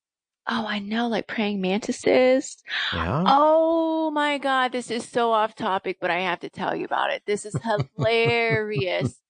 oh 0.48 0.64
i 0.66 0.78
know 0.78 1.08
like 1.08 1.26
praying 1.26 1.60
mantises 1.60 2.56
Yeah. 2.94 3.24
Oh 3.26 4.10
my 4.10 4.38
God, 4.38 4.72
this 4.72 4.90
is 4.90 5.06
so 5.08 5.32
off 5.32 5.54
topic, 5.54 5.98
but 6.00 6.10
I 6.10 6.20
have 6.20 6.40
to 6.40 6.48
tell 6.50 6.74
you 6.76 6.84
about 6.84 7.10
it. 7.10 7.22
This 7.26 7.44
is 7.44 7.54
hilarious. 7.98 9.20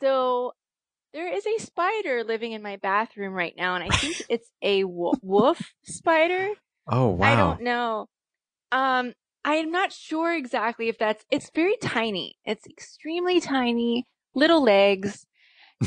so 0.00 0.52
there 1.12 1.32
is 1.32 1.46
a 1.46 1.58
spider 1.58 2.24
living 2.24 2.52
in 2.52 2.62
my 2.62 2.76
bathroom 2.76 3.32
right 3.34 3.54
now, 3.56 3.74
and 3.74 3.84
I 3.84 3.96
think 3.96 4.16
it's 4.28 4.50
a 4.62 4.84
wo- 4.84 5.14
wolf 5.22 5.60
spider. 5.84 6.50
Oh 6.88 7.08
wow. 7.08 7.32
I 7.32 7.36
don't 7.36 7.62
know. 7.62 8.06
Um, 8.70 9.12
I'm 9.44 9.70
not 9.70 9.92
sure 9.92 10.34
exactly 10.34 10.88
if 10.88 10.98
that's, 10.98 11.24
it's 11.30 11.50
very 11.54 11.76
tiny. 11.82 12.36
It's 12.44 12.66
extremely 12.66 13.40
tiny, 13.40 14.06
little 14.34 14.62
legs, 14.62 15.26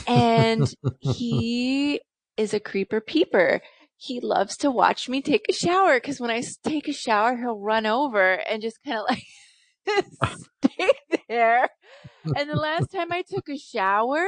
and 0.07 0.67
he 0.99 2.01
is 2.37 2.53
a 2.53 2.59
creeper 2.59 3.01
peeper. 3.01 3.61
He 3.97 4.19
loves 4.19 4.57
to 4.57 4.69
watch 4.69 5.07
me 5.07 5.21
take 5.21 5.45
a 5.49 5.53
shower 5.53 5.95
because 5.95 6.19
when 6.19 6.29
I 6.29 6.43
take 6.63 6.87
a 6.87 6.93
shower, 6.93 7.37
he'll 7.37 7.59
run 7.59 7.85
over 7.85 8.33
and 8.33 8.61
just 8.61 8.77
kind 8.85 8.99
of 8.99 9.05
like 9.09 10.05
stay 10.65 10.89
there. 11.29 11.69
And 12.35 12.49
the 12.49 12.55
last 12.55 12.91
time 12.91 13.11
I 13.11 13.23
took 13.23 13.47
a 13.49 13.57
shower, 13.57 14.27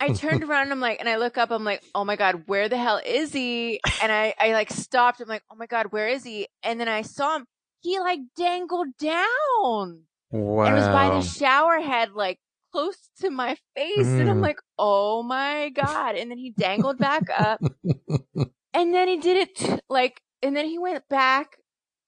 I 0.00 0.10
turned 0.10 0.42
around 0.48 0.64
and 0.64 0.72
I'm 0.72 0.80
like, 0.80 1.00
and 1.00 1.08
I 1.08 1.16
look 1.16 1.38
up, 1.38 1.50
I'm 1.50 1.64
like, 1.64 1.82
oh 1.94 2.04
my 2.04 2.16
God, 2.16 2.44
where 2.46 2.68
the 2.68 2.76
hell 2.76 3.00
is 3.04 3.32
he? 3.32 3.80
And 4.02 4.12
I, 4.12 4.34
I 4.38 4.52
like 4.52 4.70
stopped. 4.70 5.20
I'm 5.20 5.28
like, 5.28 5.42
oh 5.50 5.56
my 5.56 5.66
God, 5.66 5.86
where 5.92 6.08
is 6.08 6.24
he? 6.24 6.46
And 6.62 6.78
then 6.80 6.88
I 6.88 7.02
saw 7.02 7.36
him. 7.36 7.46
He 7.80 7.98
like 8.00 8.20
dangled 8.36 8.88
down 8.98 10.02
wow. 10.30 10.64
and 10.64 10.74
it 10.74 10.78
was 10.78 10.88
by 10.88 11.10
the 11.10 11.22
shower 11.22 11.80
head, 11.80 12.12
like 12.12 12.38
close 12.72 12.96
to 13.20 13.30
my 13.30 13.56
face. 13.76 14.06
And 14.18 14.28
I'm 14.28 14.38
Mm. 14.38 14.42
like, 14.42 14.58
oh 14.78 15.22
my 15.22 15.68
God. 15.70 16.16
And 16.16 16.30
then 16.30 16.38
he 16.38 16.50
dangled 16.50 16.98
back 16.98 17.28
up 17.36 17.60
and 18.74 18.94
then 18.94 19.08
he 19.08 19.16
did 19.18 19.48
it 19.48 19.80
like, 19.88 20.20
and 20.42 20.56
then 20.56 20.66
he 20.66 20.78
went 20.78 21.08
back 21.08 21.56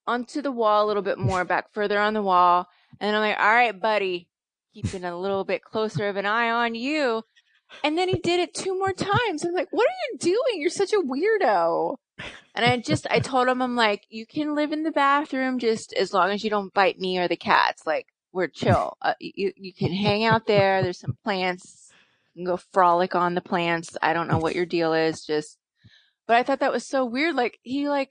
onto 0.07 0.43
the 0.43 0.53
wall 0.53 0.85
a 0.85 0.89
little 0.89 1.03
bit 1.03 1.19
more, 1.19 1.45
back 1.45 1.73
further 1.73 1.99
on 2.01 2.15
the 2.15 2.23
wall. 2.23 2.67
And 3.01 3.15
I'm 3.15 3.23
like, 3.23 3.39
all 3.39 3.53
right, 3.53 3.79
buddy, 3.81 4.29
keeping 4.75 5.05
a 5.05 5.17
little 5.17 5.45
bit 5.45 5.63
closer 5.63 6.09
of 6.09 6.17
an 6.17 6.27
eye 6.27 6.51
on 6.51 6.75
you. 6.75 7.23
And 7.85 7.97
then 7.97 8.09
he 8.09 8.19
did 8.19 8.41
it 8.41 8.55
two 8.55 8.79
more 8.79 8.93
times. 8.93 9.45
I'm 9.45 9.55
like, 9.55 9.69
what 9.71 9.87
are 9.87 10.13
you 10.13 10.19
doing? 10.19 10.61
You're 10.61 10.71
such 10.71 10.93
a 10.93 11.01
weirdo. 11.01 11.97
And 12.55 12.65
I 12.65 12.77
just, 12.79 13.07
I 13.11 13.21
told 13.21 13.49
him, 13.49 13.63
I'm 13.63 13.77
like, 13.77 14.05
you 14.11 14.27
can 14.27 14.55
live 14.55 14.73
in 14.73 14.83
the 14.83 14.91
bathroom 14.91 15.59
just 15.59 15.93
as 15.93 16.13
long 16.13 16.31
as 16.31 16.45
you 16.45 16.51
don't 16.51 16.75
bite 16.75 16.99
me 16.99 17.19
or 17.19 17.29
the 17.29 17.37
cats. 17.37 17.87
Like, 17.87 18.07
we're 18.33 18.49
chill. 18.49 18.97
Uh, 19.01 19.15
you, 19.21 19.53
you 19.57 19.73
can 19.73 19.93
hang 19.93 20.25
out 20.25 20.47
there. 20.47 20.83
There's 20.83 20.99
some 20.99 21.17
plants. 21.25 21.91
You 22.35 22.45
can 22.45 22.53
go 22.53 22.61
frolic 22.73 23.15
on 23.15 23.35
the 23.35 23.41
plants. 23.41 23.97
I 24.03 24.13
don't 24.13 24.29
know 24.29 24.39
what 24.39 24.55
your 24.55 24.67
deal 24.67 24.93
is. 24.93 25.25
Just, 25.25 25.59
but 26.27 26.37
I 26.37 26.43
thought 26.43 26.61
that 26.61 26.73
was 26.73 26.87
so 26.87 27.05
weird. 27.05 27.35
Like, 27.35 27.59
he 27.63 27.89
like 27.89 28.11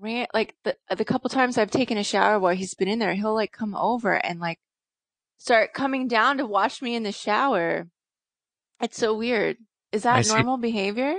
ran, 0.00 0.26
like 0.34 0.54
the, 0.64 0.76
the 0.94 1.04
couple 1.04 1.30
times 1.30 1.56
I've 1.56 1.70
taken 1.70 1.98
a 1.98 2.04
shower 2.04 2.38
while 2.38 2.54
he's 2.54 2.74
been 2.74 2.88
in 2.88 2.98
there, 2.98 3.14
he'll 3.14 3.34
like 3.34 3.52
come 3.52 3.74
over 3.74 4.12
and 4.12 4.40
like 4.40 4.58
start 5.38 5.72
coming 5.72 6.08
down 6.08 6.38
to 6.38 6.46
watch 6.46 6.82
me 6.82 6.94
in 6.94 7.02
the 7.02 7.12
shower. 7.12 7.88
It's 8.80 8.98
so 8.98 9.14
weird. 9.14 9.56
Is 9.92 10.04
I 10.04 10.16
that 10.16 10.26
see. 10.26 10.34
normal 10.34 10.58
behavior? 10.58 11.16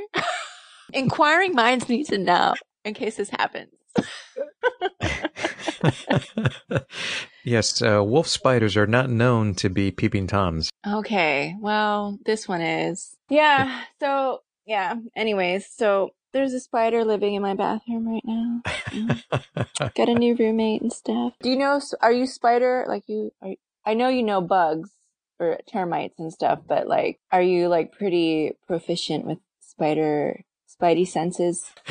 Inquiring 0.93 1.54
minds 1.54 1.89
need 1.89 2.06
to 2.08 2.17
know 2.17 2.54
in 2.86 2.93
case 2.93 3.17
this 3.17 3.30
happens. 3.30 3.72
yes, 7.43 7.82
uh, 7.82 8.04
wolf 8.04 8.28
spiders 8.28 8.78
are 8.78 8.88
not 8.88 9.10
known 9.10 9.56
to 9.56 9.70
be 9.70 9.91
peeping 9.91 10.28
toms. 10.28 10.70
Okay. 10.86 11.56
Well, 11.60 12.20
this 12.26 12.48
one 12.48 12.62
is. 12.62 13.15
Yeah. 13.30 13.84
So, 14.00 14.41
yeah. 14.65 14.96
Anyways, 15.15 15.67
so 15.67 16.12
there's 16.34 16.54
a 16.54 16.60
spider 16.60 17.04
living 17.04 17.34
in 17.34 17.41
my 17.41 17.56
bathroom 17.56 18.08
right 18.08 18.24
now. 18.24 18.62
Got 19.96 20.10
a 20.10 20.13
new 20.13 20.36
roommate 20.36 20.82
and 20.82 20.93
stuff. 20.93 21.34
Do 21.41 21.50
you 21.50 21.58
know? 21.58 21.82
Are 22.02 22.12
you 22.12 22.28
spider 22.28 22.86
like 22.88 23.04
you? 23.08 23.32
Are, 23.41 23.54
I 23.86 23.93
know 23.93 24.10
you 24.10 24.24
know 24.24 24.41
bugs 24.41 24.91
or 25.39 25.60
termites 25.71 26.19
and 26.19 26.32
stuff, 26.32 26.60
but 26.67 26.88
like, 26.88 27.19
are 27.32 27.41
you 27.41 27.67
like 27.67 27.91
pretty 27.91 28.54
proficient 28.67 29.26
with 29.26 29.39
spider 29.60 30.41
spidey 30.67 31.08
senses? 31.08 31.65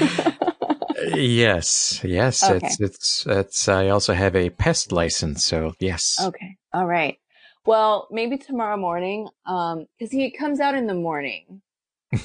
yes, 1.14 2.00
yes. 2.04 2.42
Okay. 2.42 2.66
It's 2.66 2.80
it's 2.80 3.26
it's. 3.26 3.68
I 3.68 3.88
also 3.88 4.14
have 4.14 4.36
a 4.36 4.50
pest 4.50 4.92
license, 4.92 5.44
so 5.44 5.74
yes. 5.78 6.18
Okay. 6.20 6.56
All 6.72 6.86
right. 6.86 7.18
Well, 7.64 8.06
maybe 8.10 8.38
tomorrow 8.38 8.76
morning, 8.76 9.28
um, 9.46 9.86
because 9.98 10.12
he 10.12 10.30
comes 10.30 10.60
out 10.60 10.74
in 10.74 10.86
the 10.86 10.94
morning. 10.94 11.62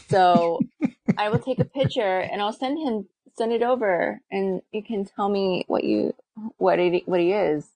So 0.10 0.60
I 1.18 1.30
will 1.30 1.40
take 1.40 1.60
a 1.60 1.66
picture 1.66 2.20
and 2.20 2.42
I'll 2.42 2.54
send 2.54 2.78
him 2.80 3.08
send 3.38 3.52
it 3.52 3.64
over, 3.64 4.22
and 4.30 4.62
you 4.72 4.84
can 4.84 5.06
tell 5.06 5.30
me 5.30 5.66
what 5.68 5.84
you 5.84 6.14
what 6.58 6.80
it 6.80 7.08
what 7.08 7.20
he 7.20 7.34
is. 7.34 7.68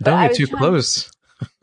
Don't 0.00 0.20
get 0.20 0.34
too 0.34 0.46
trying, 0.46 0.58
close. 0.58 1.10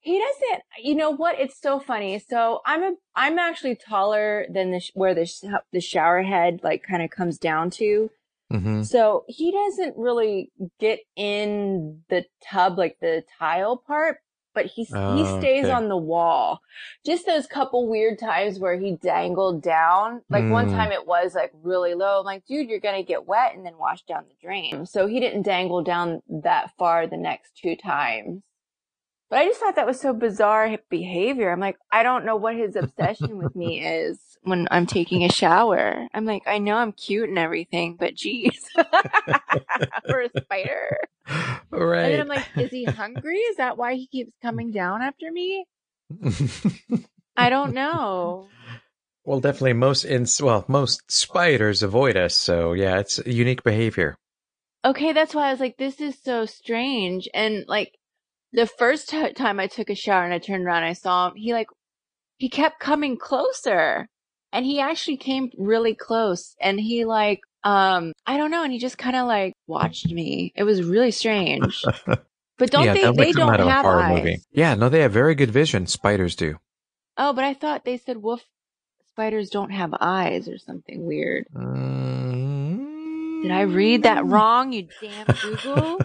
he 0.00 0.18
doesn't. 0.18 0.62
You 0.82 0.94
know 0.94 1.10
what? 1.10 1.38
It's 1.38 1.60
so 1.60 1.80
funny. 1.80 2.18
So 2.18 2.60
I'm 2.64 2.82
a 2.82 2.92
I'm 3.14 3.38
actually 3.38 3.76
taller 3.76 4.46
than 4.50 4.70
the 4.70 4.80
where 4.94 5.14
the 5.14 5.60
the 5.72 5.80
shower 5.80 6.22
head 6.22 6.60
like 6.62 6.82
kind 6.82 7.02
of 7.02 7.10
comes 7.10 7.38
down 7.38 7.70
to. 7.70 8.10
Mm-hmm. 8.52 8.82
So 8.82 9.24
he 9.26 9.50
doesn't 9.50 9.96
really 9.96 10.52
get 10.78 11.00
in 11.16 12.02
the 12.08 12.24
tub, 12.48 12.78
like 12.78 12.96
the 13.00 13.24
tile 13.38 13.76
part, 13.76 14.18
but 14.56 14.66
he, 14.66 14.88
oh, 14.94 15.16
he 15.16 15.38
stays 15.38 15.66
okay. 15.66 15.72
on 15.72 15.88
the 15.88 15.96
wall. 15.96 16.62
Just 17.04 17.26
those 17.26 17.46
couple 17.46 17.86
weird 17.88 18.18
times 18.18 18.58
where 18.58 18.76
he 18.76 18.96
dangled 18.96 19.62
down. 19.62 20.22
Like 20.30 20.44
mm. 20.44 20.50
one 20.50 20.70
time 20.70 20.90
it 20.92 21.06
was 21.06 21.34
like 21.34 21.52
really 21.62 21.92
low. 21.94 22.20
I'm 22.20 22.24
like, 22.24 22.46
dude, 22.46 22.68
you're 22.68 22.80
going 22.80 22.96
to 22.96 23.06
get 23.06 23.26
wet 23.26 23.54
and 23.54 23.66
then 23.66 23.76
wash 23.78 24.02
down 24.04 24.24
the 24.26 24.34
drain. 24.42 24.86
So 24.86 25.06
he 25.06 25.20
didn't 25.20 25.42
dangle 25.42 25.82
down 25.82 26.22
that 26.42 26.70
far 26.78 27.06
the 27.06 27.18
next 27.18 27.58
two 27.62 27.76
times. 27.76 28.42
But 29.28 29.40
I 29.40 29.44
just 29.44 29.60
thought 29.60 29.76
that 29.76 29.86
was 29.86 30.00
so 30.00 30.14
bizarre 30.14 30.78
behavior. 30.88 31.52
I'm 31.52 31.60
like, 31.60 31.76
I 31.92 32.02
don't 32.02 32.24
know 32.24 32.36
what 32.36 32.56
his 32.56 32.76
obsession 32.76 33.36
with 33.36 33.54
me 33.54 33.84
is 33.86 34.35
when 34.46 34.68
I'm 34.70 34.86
taking 34.86 35.24
a 35.24 35.28
shower. 35.28 36.06
I'm 36.14 36.24
like, 36.24 36.44
I 36.46 36.58
know 36.58 36.76
I'm 36.76 36.92
cute 36.92 37.28
and 37.28 37.38
everything, 37.38 37.96
but 37.98 38.14
geez, 38.14 38.68
for 40.08 40.20
a 40.20 40.30
spider. 40.40 40.98
Right. 41.70 42.04
And 42.04 42.14
then 42.14 42.20
I'm 42.20 42.28
like, 42.28 42.46
is 42.56 42.70
he 42.70 42.84
hungry? 42.84 43.38
Is 43.38 43.56
that 43.56 43.76
why 43.76 43.94
he 43.94 44.06
keeps 44.06 44.32
coming 44.40 44.70
down 44.70 45.02
after 45.02 45.30
me? 45.30 45.66
I 47.36 47.50
don't 47.50 47.74
know. 47.74 48.46
Well, 49.24 49.40
definitely 49.40 49.72
most 49.72 50.04
in 50.04 50.26
well, 50.40 50.64
most 50.68 51.10
spiders 51.10 51.82
avoid 51.82 52.16
us. 52.16 52.36
So 52.36 52.72
yeah, 52.72 53.00
it's 53.00 53.18
unique 53.26 53.64
behavior. 53.64 54.16
Okay, 54.84 55.12
that's 55.12 55.34
why 55.34 55.48
I 55.48 55.50
was 55.50 55.58
like, 55.58 55.76
this 55.76 56.00
is 56.00 56.16
so 56.22 56.46
strange. 56.46 57.28
And 57.34 57.64
like, 57.66 57.98
the 58.52 58.66
first 58.66 59.08
t- 59.08 59.32
time 59.32 59.58
I 59.58 59.66
took 59.66 59.90
a 59.90 59.96
shower 59.96 60.24
and 60.24 60.32
I 60.32 60.38
turned 60.38 60.64
around, 60.64 60.84
I 60.84 60.92
saw 60.92 61.28
him. 61.28 61.34
He 61.34 61.52
like, 61.52 61.66
he 62.38 62.48
kept 62.48 62.78
coming 62.78 63.18
closer 63.18 64.08
and 64.56 64.64
he 64.64 64.80
actually 64.80 65.18
came 65.18 65.50
really 65.58 65.94
close 65.94 66.56
and 66.58 66.80
he 66.80 67.04
like, 67.04 67.40
um, 67.62 68.14
I 68.26 68.38
don't 68.38 68.50
know. 68.50 68.62
And 68.62 68.72
he 68.72 68.78
just 68.78 68.96
kind 68.96 69.14
of 69.14 69.26
like 69.26 69.52
watched 69.66 70.10
me. 70.10 70.52
It 70.56 70.64
was 70.64 70.82
really 70.82 71.10
strange. 71.12 71.84
But 72.58 72.70
don't 72.70 72.86
yeah, 72.86 72.94
they, 72.94 73.10
they 73.10 73.32
don't 73.32 73.60
have 73.60 73.84
eyes. 73.84 74.16
Movie. 74.16 74.40
Yeah, 74.50 74.76
no, 74.76 74.88
they 74.88 75.00
have 75.00 75.12
very 75.12 75.34
good 75.34 75.50
vision. 75.50 75.86
Spiders 75.86 76.34
do. 76.34 76.56
Oh, 77.18 77.34
but 77.34 77.44
I 77.44 77.52
thought 77.52 77.84
they 77.84 77.98
said 77.98 78.16
wolf 78.16 78.40
spiders 79.10 79.50
don't 79.50 79.72
have 79.72 79.92
eyes 80.00 80.48
or 80.48 80.56
something 80.56 81.04
weird. 81.04 81.44
Mm-hmm. 81.54 83.42
Did 83.42 83.52
I 83.52 83.60
read 83.60 84.04
that 84.04 84.24
wrong, 84.24 84.72
you 84.72 84.88
damn 85.02 85.26
Google? 85.42 86.00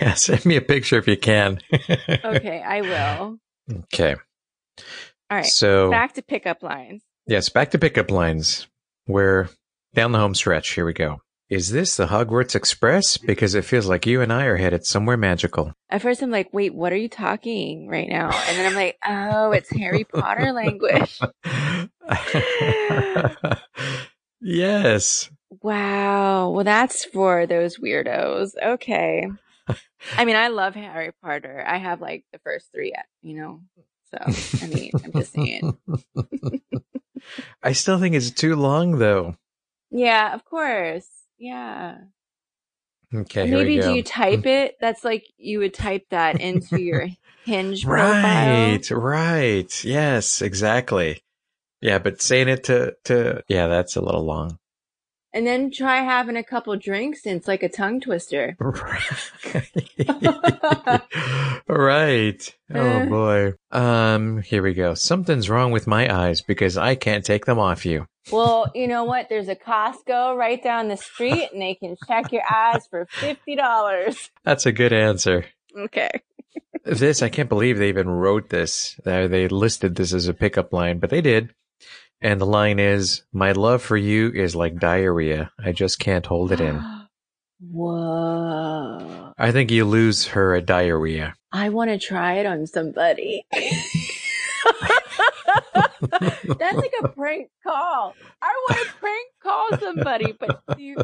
yeah, 0.00 0.14
send 0.14 0.46
me 0.46 0.56
a 0.56 0.62
picture 0.62 0.96
if 0.96 1.06
you 1.06 1.18
can. 1.18 1.60
okay, 2.08 2.62
I 2.62 2.80
will. 2.80 3.38
Okay. 3.92 4.14
All 4.14 5.36
right. 5.36 5.44
So 5.44 5.90
back 5.90 6.14
to 6.14 6.22
pickup 6.22 6.62
lines. 6.62 7.02
Yes, 7.26 7.48
back 7.48 7.70
to 7.70 7.78
pickup 7.78 8.10
lines. 8.10 8.66
We're 9.06 9.48
down 9.94 10.12
the 10.12 10.18
home 10.18 10.34
stretch. 10.34 10.70
Here 10.70 10.84
we 10.84 10.92
go. 10.92 11.20
Is 11.48 11.70
this 11.70 11.96
the 11.96 12.06
Hogwarts 12.06 12.54
Express? 12.54 13.16
Because 13.16 13.54
it 13.54 13.64
feels 13.64 13.86
like 13.86 14.06
you 14.06 14.20
and 14.20 14.32
I 14.32 14.44
are 14.44 14.56
headed 14.56 14.84
somewhere 14.84 15.16
magical. 15.16 15.72
At 15.88 16.02
first, 16.02 16.22
I'm 16.22 16.30
like, 16.30 16.52
wait, 16.52 16.74
what 16.74 16.92
are 16.92 16.96
you 16.96 17.08
talking 17.08 17.88
right 17.88 18.08
now? 18.08 18.30
And 18.30 18.58
then 18.58 18.66
I'm 18.66 18.74
like, 18.74 18.98
oh, 19.06 19.52
it's 19.52 19.70
Harry 19.70 20.04
Potter 20.04 20.52
language. 20.52 21.18
yes. 24.40 25.30
Wow. 25.62 26.50
Well, 26.50 26.64
that's 26.64 27.04
for 27.06 27.46
those 27.46 27.78
weirdos. 27.78 28.50
Okay. 28.62 29.28
I 30.16 30.24
mean, 30.26 30.36
I 30.36 30.48
love 30.48 30.74
Harry 30.74 31.12
Potter. 31.22 31.64
I 31.66 31.78
have 31.78 32.02
like 32.02 32.24
the 32.32 32.38
first 32.40 32.70
three, 32.74 32.92
you 33.22 33.36
know. 33.36 33.60
So, 34.10 34.18
I 34.62 34.66
mean, 34.68 34.90
I'm 35.02 35.12
just 35.12 35.32
saying. 35.32 35.78
I 37.62 37.72
still 37.72 37.98
think 37.98 38.14
it's 38.14 38.30
too 38.30 38.56
long, 38.56 38.98
though. 38.98 39.36
Yeah, 39.90 40.34
of 40.34 40.44
course. 40.44 41.06
Yeah. 41.38 41.98
Okay. 43.14 43.48
Maybe 43.48 43.80
do 43.80 43.94
you 43.94 44.02
type 44.02 44.40
mm. 44.40 44.46
it? 44.46 44.76
That's 44.80 45.04
like 45.04 45.24
you 45.36 45.60
would 45.60 45.74
type 45.74 46.06
that 46.10 46.40
into 46.40 46.80
your 46.80 47.08
hinge 47.44 47.84
Right, 47.84 48.82
profile. 48.82 48.98
right. 48.98 49.84
Yes, 49.84 50.42
exactly. 50.42 51.22
Yeah, 51.80 51.98
but 51.98 52.22
saying 52.22 52.48
it 52.48 52.64
to 52.64 52.96
to 53.04 53.42
yeah, 53.46 53.66
that's 53.68 53.96
a 53.96 54.00
little 54.00 54.24
long 54.24 54.58
and 55.34 55.46
then 55.46 55.70
try 55.70 55.98
having 55.98 56.36
a 56.36 56.44
couple 56.44 56.74
drinks 56.76 57.26
and 57.26 57.36
it's 57.36 57.48
like 57.48 57.64
a 57.64 57.68
tongue 57.68 58.00
twister. 58.00 58.56
right. 61.68 62.54
Oh 62.72 63.06
boy. 63.06 63.54
Um, 63.72 64.42
here 64.42 64.62
we 64.62 64.74
go. 64.74 64.94
Something's 64.94 65.50
wrong 65.50 65.72
with 65.72 65.88
my 65.88 66.14
eyes 66.14 66.40
because 66.40 66.78
I 66.78 66.94
can't 66.94 67.24
take 67.24 67.46
them 67.46 67.58
off 67.58 67.84
you. 67.84 68.06
Well, 68.30 68.70
you 68.74 68.86
know 68.86 69.02
what? 69.04 69.28
There's 69.28 69.48
a 69.48 69.56
Costco 69.56 70.36
right 70.36 70.62
down 70.62 70.86
the 70.86 70.96
street 70.96 71.48
and 71.52 71.60
they 71.60 71.74
can 71.74 71.96
check 72.06 72.30
your 72.32 72.44
eyes 72.50 72.86
for 72.88 73.06
$50. 73.16 74.30
That's 74.44 74.66
a 74.66 74.72
good 74.72 74.92
answer. 74.92 75.46
Okay. 75.76 76.10
this, 76.84 77.22
I 77.22 77.28
can't 77.28 77.48
believe 77.48 77.78
they 77.78 77.88
even 77.88 78.08
wrote 78.08 78.50
this. 78.50 79.00
They 79.04 79.48
listed 79.48 79.96
this 79.96 80.14
as 80.14 80.28
a 80.28 80.34
pickup 80.34 80.72
line, 80.72 81.00
but 81.00 81.10
they 81.10 81.20
did. 81.20 81.52
And 82.20 82.40
the 82.40 82.46
line 82.46 82.78
is, 82.78 83.22
My 83.32 83.52
love 83.52 83.82
for 83.82 83.96
you 83.96 84.30
is 84.30 84.56
like 84.56 84.78
diarrhea. 84.78 85.50
I 85.62 85.72
just 85.72 85.98
can't 85.98 86.26
hold 86.26 86.52
it 86.52 86.60
in. 86.60 86.82
Whoa. 87.70 89.32
I 89.36 89.52
think 89.52 89.70
you 89.70 89.84
lose 89.84 90.26
her 90.28 90.54
a 90.54 90.62
diarrhea. 90.62 91.34
I 91.52 91.68
want 91.70 91.90
to 91.90 91.98
try 91.98 92.34
it 92.34 92.46
on 92.46 92.66
somebody. 92.66 93.46
That's 96.00 96.76
like 96.76 96.92
a 97.02 97.08
prank 97.08 97.50
call. 97.62 98.14
I 98.42 98.54
want 98.68 98.86
to 98.86 98.94
prank 98.94 99.28
call 99.42 99.68
somebody, 99.78 100.32
but 100.38 100.62
you 100.78 100.96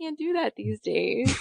can't 0.00 0.18
do 0.18 0.32
that 0.34 0.54
these 0.56 0.80
days. 0.80 1.38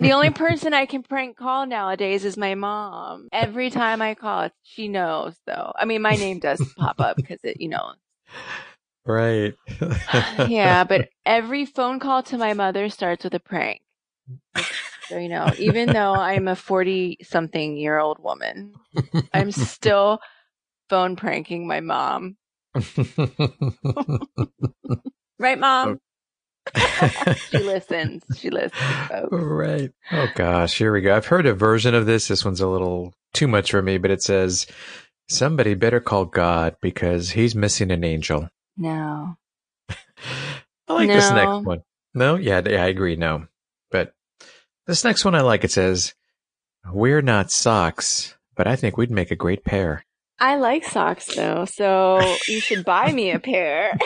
The 0.00 0.12
only 0.12 0.30
person 0.30 0.74
I 0.74 0.86
can 0.86 1.02
prank 1.02 1.36
call 1.36 1.66
nowadays 1.66 2.24
is 2.24 2.36
my 2.36 2.54
mom. 2.54 3.28
Every 3.32 3.70
time 3.70 4.02
I 4.02 4.14
call, 4.14 4.50
she 4.62 4.88
knows 4.88 5.36
though. 5.46 5.72
I 5.76 5.84
mean, 5.84 6.02
my 6.02 6.16
name 6.16 6.38
does 6.38 6.60
pop 6.76 7.00
up 7.00 7.16
because 7.16 7.40
it, 7.44 7.60
you 7.60 7.68
know, 7.68 7.92
Right. 9.04 9.54
yeah, 10.46 10.84
but 10.84 11.08
every 11.26 11.64
phone 11.64 12.00
call 12.00 12.22
to 12.24 12.38
my 12.38 12.54
mother 12.54 12.88
starts 12.88 13.24
with 13.24 13.34
a 13.34 13.40
prank. 13.40 13.80
So, 15.08 15.18
you 15.18 15.28
know, 15.28 15.54
even 15.56 15.92
though 15.92 16.16
I'm 16.16 16.48
a 16.48 16.56
40 16.56 17.18
something 17.22 17.76
year 17.76 17.98
old 17.98 18.18
woman, 18.18 18.74
I'm 19.32 19.52
still 19.52 20.18
phone 20.88 21.14
pranking 21.16 21.66
my 21.66 21.80
mom. 21.80 22.36
right, 25.38 25.58
mom? 25.58 25.98
she 27.50 27.58
listens. 27.58 28.22
She 28.36 28.50
listens. 28.50 28.72
Folks. 29.08 29.28
Right. 29.32 29.92
Oh, 30.12 30.28
gosh. 30.34 30.76
Here 30.78 30.92
we 30.92 31.00
go. 31.00 31.16
I've 31.16 31.26
heard 31.26 31.46
a 31.46 31.54
version 31.54 31.94
of 31.94 32.06
this. 32.06 32.28
This 32.28 32.44
one's 32.44 32.60
a 32.60 32.68
little 32.68 33.14
too 33.32 33.48
much 33.48 33.70
for 33.70 33.82
me, 33.82 33.98
but 33.98 34.10
it 34.10 34.22
says, 34.22 34.66
Somebody 35.28 35.74
better 35.74 36.00
call 36.00 36.24
God 36.24 36.76
because 36.80 37.30
he's 37.30 37.54
missing 37.54 37.90
an 37.90 38.04
angel. 38.04 38.48
No. 38.76 39.36
I 39.90 40.92
like 40.92 41.08
no. 41.08 41.14
this 41.14 41.30
next 41.30 41.66
one. 41.66 41.82
No? 42.14 42.36
Yeah, 42.36 42.62
yeah, 42.64 42.84
I 42.84 42.88
agree. 42.88 43.16
No. 43.16 43.46
But 43.90 44.14
this 44.86 45.04
next 45.04 45.24
one 45.24 45.34
I 45.34 45.40
like. 45.40 45.64
It 45.64 45.72
says, 45.72 46.14
We're 46.90 47.22
not 47.22 47.50
socks, 47.50 48.36
but 48.54 48.66
I 48.66 48.76
think 48.76 48.96
we'd 48.96 49.10
make 49.10 49.30
a 49.30 49.36
great 49.36 49.64
pair. 49.64 50.04
I 50.38 50.56
like 50.56 50.84
socks 50.84 51.34
though, 51.34 51.64
so 51.64 52.20
you 52.46 52.60
should 52.60 52.84
buy 52.84 53.10
me 53.10 53.30
a 53.30 53.38
pair. 53.38 53.98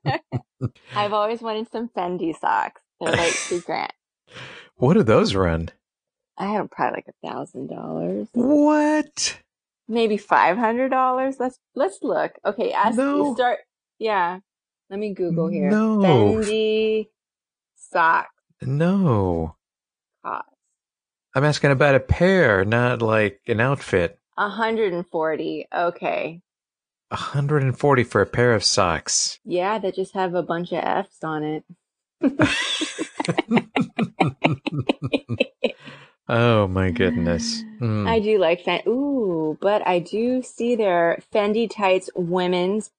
I've 0.97 1.13
always 1.13 1.41
wanted 1.41 1.71
some 1.71 1.89
Fendi 1.89 2.38
socks. 2.38 2.81
They're 2.99 3.12
like 3.12 3.34
two 3.34 3.62
grand. 3.65 3.91
What 4.77 4.93
do 4.93 5.03
those 5.03 5.36
run? 5.36 5.69
I 6.38 6.47
have 6.47 6.69
probably 6.69 6.97
like 6.97 7.08
a 7.08 7.27
thousand 7.27 7.67
dollars. 7.67 8.27
What? 8.34 9.39
Maybe 9.88 10.17
five 10.17 10.58
hundred 10.58 10.89
dollars. 10.89 11.36
Let's 11.39 11.60
let's 11.75 11.99
look. 12.01 12.34
Okay, 12.45 12.73
as 12.75 12.97
no. 12.97 13.29
you 13.29 13.36
start 13.36 13.60
Yeah. 13.99 14.39
Let 14.89 14.99
me 14.99 15.13
Google 15.13 15.47
here. 15.47 15.69
No. 15.69 15.97
Fendi 15.97 17.08
socks. 17.75 18.29
No. 18.62 19.55
cost. 20.23 20.49
I'm 21.34 21.43
asking 21.43 21.71
about 21.71 21.95
a 21.95 21.99
pair, 21.99 22.63
not 22.63 23.01
like 23.01 23.41
an 23.47 23.60
outfit. 23.60 24.19
140. 24.36 25.67
Okay. 25.73 26.41
140 27.10 28.04
for 28.04 28.22
a 28.22 28.26
pair 28.26 28.54
of 28.54 28.63
socks. 28.63 29.39
Yeah, 29.46 29.80
that 29.80 29.96
just 29.96 30.13
have 30.13 30.34
a 30.34 30.44
bunch 30.44 30.72
of 30.72 30.84
F's 30.84 31.24
on 31.24 31.44
it. 31.44 31.63
oh 36.28 36.68
my 36.68 36.91
goodness. 36.91 37.63
Mm. 37.80 38.08
I 38.08 38.20
do 38.20 38.39
like 38.39 38.63
Fendi. 38.63 38.88
Ooh, 38.88 39.58
but 39.62 39.86
I 39.88 40.00
do 40.00 40.41
see 40.41 40.76
their 40.76 41.20
Fendi 41.34 41.70
tights 41.70 42.10
women's 42.15 42.91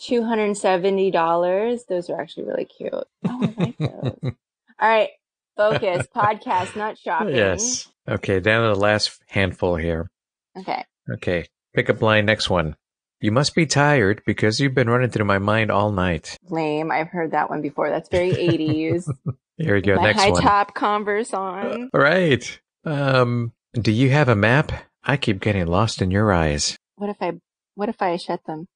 $270. 0.00 1.86
Those 1.86 2.10
are 2.10 2.20
actually 2.20 2.44
really 2.44 2.64
cute. 2.64 2.92
Oh, 2.92 3.06
I 3.26 3.54
like 3.56 3.78
those. 3.78 4.16
All 4.80 4.88
right. 4.88 5.10
Focus. 5.56 6.06
Podcast, 6.14 6.76
not 6.76 6.98
shopping. 6.98 7.34
Yes. 7.34 7.88
Okay, 8.08 8.40
down 8.40 8.62
to 8.62 8.74
the 8.74 8.80
last 8.80 9.20
handful 9.26 9.76
here. 9.76 10.10
Okay. 10.56 10.84
Okay, 11.10 11.46
pick 11.74 11.90
up 11.90 12.00
line 12.00 12.26
next 12.26 12.48
one. 12.48 12.76
You 13.20 13.32
must 13.32 13.54
be 13.54 13.66
tired 13.66 14.22
because 14.24 14.60
you've 14.60 14.74
been 14.74 14.88
running 14.88 15.10
through 15.10 15.24
my 15.24 15.38
mind 15.38 15.72
all 15.72 15.90
night. 15.90 16.36
Lame. 16.48 16.92
I've 16.92 17.08
heard 17.08 17.32
that 17.32 17.50
one 17.50 17.62
before. 17.62 17.90
That's 17.90 18.08
very 18.08 18.30
80s. 18.30 19.10
Here 19.58 19.74
we 19.74 19.80
go. 19.80 19.96
My 19.96 20.04
next 20.04 20.22
high 20.22 20.30
one. 20.30 20.42
top 20.42 20.74
Converse 20.74 21.34
on. 21.34 21.90
All 21.94 22.00
right. 22.00 22.60
Um, 22.84 23.52
do 23.74 23.90
you 23.90 24.10
have 24.10 24.28
a 24.28 24.36
map? 24.36 24.70
I 25.02 25.16
keep 25.16 25.40
getting 25.40 25.66
lost 25.66 26.00
in 26.00 26.12
your 26.12 26.32
eyes. 26.32 26.78
What 26.94 27.10
if 27.10 27.16
I 27.20 27.32
what 27.74 27.88
if 27.88 28.00
I 28.00 28.16
shut 28.18 28.40
them? 28.44 28.68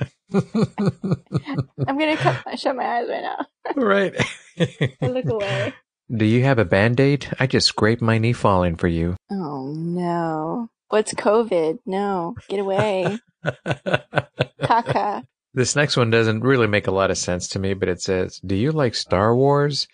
I'm 0.32 1.98
gonna 1.98 2.16
cut, 2.16 2.58
shut 2.58 2.74
my 2.74 2.84
eyes 2.84 3.08
right 3.08 3.22
now. 3.22 3.46
right. 3.76 4.14
I 5.02 5.06
look 5.08 5.26
away. 5.26 5.74
do 6.10 6.24
you 6.24 6.42
have 6.44 6.58
a 6.58 6.64
band 6.64 7.00
aid? 7.00 7.28
I 7.38 7.46
just 7.46 7.66
scraped 7.66 8.00
my 8.00 8.16
knee 8.16 8.32
falling 8.32 8.76
for 8.76 8.88
you. 8.88 9.16
Oh 9.30 9.74
no. 9.74 10.70
What's 10.88 11.12
COVID? 11.12 11.80
No. 11.84 12.34
Get 12.48 12.60
away. 12.60 13.18
Caca. 13.44 15.24
This 15.54 15.74
next 15.74 15.96
one 15.96 16.10
doesn't 16.10 16.42
really 16.42 16.66
make 16.68 16.86
a 16.86 16.92
lot 16.92 17.10
of 17.10 17.18
sense 17.18 17.48
to 17.48 17.58
me, 17.58 17.72
but 17.74 17.88
it 17.88 18.00
says, 18.02 18.38
Do 18.46 18.54
you 18.54 18.70
like 18.70 18.94
Star 18.94 19.34
Wars? 19.34 19.88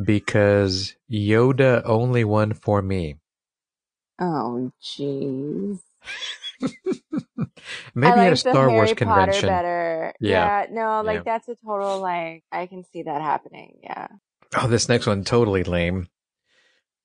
Because 0.00 0.94
Yoda 1.10 1.82
only 1.84 2.22
one 2.24 2.52
for 2.52 2.82
me. 2.82 3.16
Oh 4.20 4.70
jeez. 4.80 5.80
Maybe 7.94 8.16
like 8.16 8.26
at 8.26 8.32
a 8.32 8.36
Star 8.36 8.70
Wars 8.70 8.90
Harry 8.90 8.94
convention. 8.96 9.48
Potter 9.48 9.62
better. 9.62 10.14
Yeah. 10.20 10.66
no, 10.70 11.02
like 11.02 11.16
Yeah. 11.16 11.22
that's 11.24 11.48
a 11.48 11.56
total 11.56 11.98
like 11.98 12.44
I 12.52 12.66
can 12.66 12.84
see 12.84 13.02
that 13.02 13.22
happening. 13.22 13.78
Yeah. 13.82 14.08
Oh, 14.56 14.68
this 14.68 14.88
next 14.88 15.06
one 15.06 15.24
totally 15.24 15.64
lame. 15.64 16.08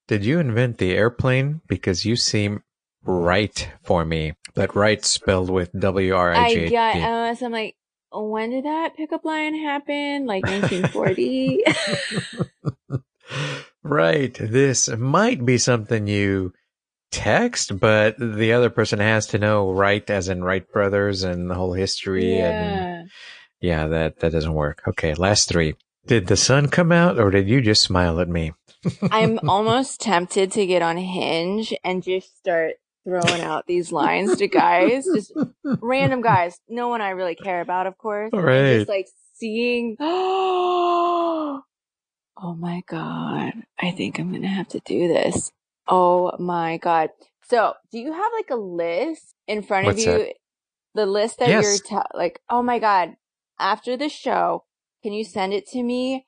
Did 0.08 0.24
you 0.26 0.40
invent 0.40 0.78
the 0.78 0.92
airplane? 0.92 1.62
Because 1.68 2.06
you 2.06 2.16
seem 2.16 2.63
right 3.08 3.70
for 3.84 4.06
me, 4.06 4.34
but 4.54 4.76
right 4.76 5.04
spelled 5.04 5.50
with 5.50 5.72
W 5.80 6.13
R 6.13 6.34
I 6.34 6.46
I 6.46 6.54
G 6.54 6.60
H 6.60 6.72
got 6.72 6.93
T. 6.93 7.02
uh, 7.02 7.36
so 7.36 7.46
I'm 7.46 7.52
like, 7.52 7.76
when 8.12 8.52
did 8.52 8.65
that 8.65 8.96
pickup 8.96 9.26
line 9.26 9.56
happen? 9.56 10.26
Like 10.26 10.43
1940? 10.46 11.63
right. 13.84 14.34
This 14.39 14.89
might 14.89 15.46
be 15.46 15.58
something 15.58 16.08
you 16.08 16.54
text, 17.12 17.80
but 17.80 18.15
the 18.20 18.54
other 18.54 18.70
person 18.70 19.00
has 19.00 19.28
to 19.28 19.39
know 19.39 19.72
right 19.72 20.08
as 20.10 20.30
in 20.30 20.43
Wright 20.43 20.67
brothers 20.72 21.24
and 21.24 21.50
the 21.50 21.56
whole 21.56 21.74
history 21.74 22.39
and 22.39 23.10
yeah. 23.62 23.84
yeah, 23.84 23.88
that 23.88 24.20
that 24.20 24.32
doesn't 24.32 24.54
work. 24.54 24.84
Okay, 24.88 25.13
last 25.13 25.50
three. 25.50 25.76
Did 26.06 26.28
the 26.28 26.38
sun 26.38 26.70
come 26.70 26.91
out 26.91 27.20
or 27.20 27.32
did 27.32 27.50
you 27.50 27.62
just 27.62 27.84
smile 27.84 28.20
at 28.20 28.30
me? 28.30 28.54
I'm 29.12 29.39
almost 29.50 30.00
tempted 30.00 30.52
to 30.54 30.65
get 30.65 30.82
on 30.82 30.98
Hinge 30.98 31.74
and 31.84 32.04
just 32.04 32.38
start 32.38 32.76
throwing 33.08 33.41
out 33.41 33.67
these 33.67 33.91
lines 33.93 34.36
to 34.38 34.48
guys, 34.50 35.10
just 35.12 35.34
random 35.82 36.22
guys, 36.22 36.60
no 36.70 36.89
one 36.89 37.02
I 37.02 37.12
really 37.12 37.36
care 37.36 37.62
about, 37.62 37.88
of 37.88 37.98
course. 37.98 38.34
Right. 38.34 38.67
Just 38.67 38.89
like 38.89 39.08
seeing, 39.36 39.98
oh 40.02 41.63
my 42.58 42.84
God, 42.88 43.54
I 43.80 43.91
think 43.91 44.20
I'm 44.20 44.32
going 44.32 44.43
to 44.43 44.50
have 44.50 44.70
to 44.70 44.82
do 44.86 45.08
this. 45.10 45.52
Oh 45.88 46.34
my 46.39 46.78
God. 46.78 47.12
So 47.43 47.76
do 47.91 48.00
you 48.00 48.13
have 48.13 48.34
like 48.36 48.52
a 48.52 48.58
list 48.58 49.36
in 49.48 49.63
front 49.63 49.86
What's 49.86 49.98
of 49.98 50.00
you? 50.00 50.24
that? 50.24 50.36
The 50.96 51.08
list 51.08 51.39
that 51.39 51.56
Yes. 51.56 51.58
you're 51.58 51.80
like, 52.15 52.41
oh 52.52 52.63
my 52.63 52.80
God, 52.80 53.15
after 53.60 53.98
the 53.98 54.10
show, 54.10 54.65
can 55.04 55.13
you 55.13 55.26
send 55.26 55.54
it 55.54 55.67
to 55.70 55.84
me? 55.84 56.27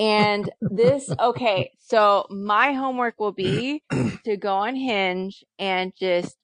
And 0.00 0.50
this, 0.62 1.12
okay, 1.20 1.72
so 1.78 2.26
my 2.30 2.72
homework 2.72 3.20
will 3.20 3.32
be 3.32 3.82
to 4.24 4.36
go 4.36 4.54
on 4.54 4.74
Hinge 4.74 5.44
and 5.58 5.92
just 5.94 6.36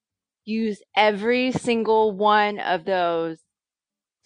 use 0.45 0.81
every 0.95 1.51
single 1.53 2.13
one 2.13 2.61
of 2.61 2.85
those 2.85 3.39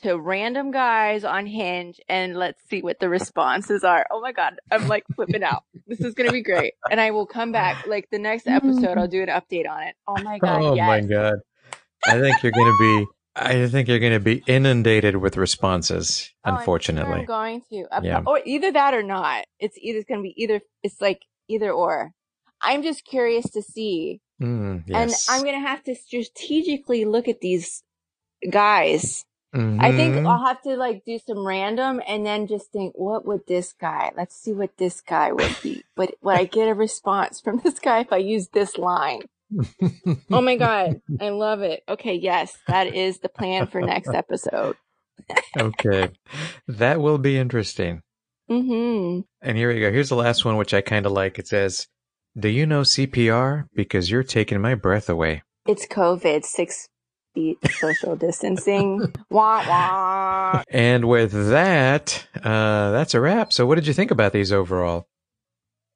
to 0.02 0.18
random 0.18 0.70
guys 0.70 1.24
on 1.24 1.46
Hinge 1.46 2.00
and 2.08 2.36
let's 2.36 2.60
see 2.68 2.82
what 2.82 2.98
the 2.98 3.08
responses 3.08 3.84
are. 3.84 4.04
Oh 4.10 4.20
my 4.20 4.32
God, 4.32 4.54
I'm 4.70 4.88
like 4.88 5.04
flipping 5.14 5.44
out. 5.44 5.62
This 5.86 6.00
is 6.00 6.14
going 6.14 6.28
to 6.28 6.32
be 6.32 6.42
great. 6.42 6.74
And 6.90 7.00
I 7.00 7.10
will 7.10 7.26
come 7.26 7.52
back 7.52 7.86
like 7.86 8.08
the 8.10 8.18
next 8.18 8.46
episode, 8.46 8.98
I'll 8.98 9.08
do 9.08 9.22
an 9.22 9.28
update 9.28 9.68
on 9.68 9.82
it. 9.82 9.94
Oh 10.08 10.20
my 10.22 10.38
God. 10.38 10.62
oh 10.62 10.74
yes. 10.74 10.86
my 10.86 11.00
god. 11.02 11.34
I 12.06 12.18
think 12.18 12.42
you're 12.42 12.52
going 12.52 12.72
to 12.72 12.78
be 12.78 13.06
I 13.42 13.66
think 13.68 13.88
you're 13.88 13.98
going 13.98 14.12
to 14.12 14.20
be 14.20 14.42
inundated 14.46 15.16
with 15.16 15.36
responses, 15.36 16.30
Oh, 16.44 16.50
I'm 16.50 16.54
sure 16.54 16.58
unfortunately. 16.60 17.20
I'm 17.20 17.24
going 17.24 17.62
to. 17.70 17.86
Uh, 17.90 18.00
Yeah. 18.02 18.22
Or 18.26 18.40
either 18.44 18.70
that 18.72 18.92
or 18.94 19.02
not. 19.02 19.44
It's 19.58 19.76
either 19.78 19.98
it's 19.98 20.08
going 20.08 20.20
to 20.20 20.24
be 20.24 20.34
either. 20.36 20.60
It's 20.82 21.00
like 21.00 21.22
either 21.48 21.70
or. 21.72 22.12
I'm 22.60 22.82
just 22.82 23.04
curious 23.04 23.48
to 23.50 23.62
see, 23.62 24.20
Mm, 24.40 24.84
and. 24.94 25.12
I'm 25.28 25.42
going 25.42 25.54
to 25.60 25.66
have 25.66 25.82
to 25.84 25.94
strategically 25.94 27.04
look 27.04 27.28
at 27.28 27.40
these 27.40 27.82
guys. 28.50 29.24
I 29.52 29.90
think 29.90 30.14
Mhm. 30.14 30.26
I'll 30.28 30.46
have 30.46 30.62
to 30.62 30.76
like 30.76 31.04
do 31.04 31.18
some 31.18 31.44
random, 31.44 32.00
and 32.06 32.24
then 32.24 32.46
just 32.46 32.70
think, 32.70 32.94
what 32.96 33.26
would 33.26 33.48
this 33.48 33.72
guy? 33.72 34.12
Let's 34.16 34.36
see 34.36 34.52
what 34.52 34.76
this 34.76 35.00
guy 35.00 35.32
would 35.32 35.56
be. 35.60 35.82
Would 35.96 36.14
would 36.22 36.36
I 36.36 36.44
get 36.44 36.68
a 36.68 36.74
response 36.74 37.40
from 37.40 37.58
this 37.64 37.80
guy 37.80 37.98
if 38.00 38.12
I 38.12 38.18
use 38.18 38.48
this 38.52 38.78
line? 38.78 39.22
Oh 40.30 40.40
my 40.40 40.56
god, 40.56 41.00
I 41.20 41.30
love 41.30 41.60
it. 41.62 41.82
Okay, 41.88 42.14
yes, 42.14 42.56
that 42.68 42.94
is 42.94 43.18
the 43.18 43.28
plan 43.28 43.66
for 43.66 43.80
next 43.80 44.10
episode. 44.10 44.76
okay. 45.58 46.10
That 46.68 47.00
will 47.00 47.18
be 47.18 47.36
interesting. 47.36 48.02
Mm-hmm. 48.50 49.20
And 49.42 49.56
here 49.56 49.72
we 49.72 49.80
go. 49.80 49.92
Here's 49.92 50.08
the 50.08 50.16
last 50.16 50.44
one, 50.44 50.56
which 50.56 50.74
I 50.74 50.80
kind 50.80 51.06
of 51.06 51.12
like. 51.12 51.38
It 51.38 51.46
says, 51.46 51.86
Do 52.38 52.48
you 52.48 52.66
know 52.66 52.82
CPR? 52.82 53.66
Because 53.74 54.10
you're 54.10 54.22
taking 54.22 54.60
my 54.60 54.74
breath 54.74 55.08
away. 55.08 55.42
It's 55.66 55.86
COVID, 55.86 56.44
six 56.44 56.88
feet 57.34 57.58
social 57.78 58.16
distancing. 58.16 59.12
wah 59.30 59.64
wah. 59.68 60.62
And 60.68 61.04
with 61.06 61.32
that, 61.50 62.26
uh, 62.42 62.90
that's 62.90 63.14
a 63.14 63.20
wrap. 63.20 63.52
So, 63.52 63.66
what 63.66 63.76
did 63.76 63.86
you 63.86 63.94
think 63.94 64.10
about 64.10 64.32
these 64.32 64.52
overall? 64.52 65.06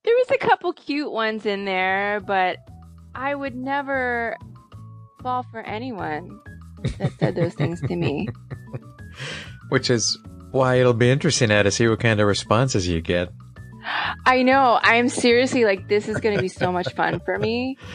There 0.05 0.15
was 0.15 0.31
a 0.31 0.39
couple 0.39 0.73
cute 0.75 1.11
ones 1.11 1.47
in 1.47 1.65
there, 1.65 2.21
but 2.21 2.59
I 3.15 3.35
would 3.35 3.55
never 3.55 4.37
fall 5.23 5.43
for 5.45 5.61
anyone 5.61 6.41
that 6.99 7.13
said 7.19 7.35
those 7.35 7.55
things 7.55 7.81
to 7.83 7.97
me. 7.97 8.29
Which 9.71 9.91
is 9.91 10.19
why 10.51 10.77
it'll 10.77 10.93
be 10.93 11.11
interesting 11.11 11.49
now 11.49 11.63
to 11.63 11.71
see 11.71 11.89
what 11.89 12.01
kind 12.01 12.21
of 12.21 12.27
responses 12.27 12.87
you 12.87 13.01
get. 13.01 13.31
I 14.27 14.43
know. 14.43 14.79
I'm 14.83 15.09
seriously 15.09 15.65
like, 15.65 15.89
this 15.89 16.09
is 16.09 16.19
going 16.21 16.37
to 16.37 16.41
be 16.43 16.49
so 16.49 16.71
much 16.73 16.93
fun 16.95 17.21
for 17.25 17.39
me. 17.39 17.77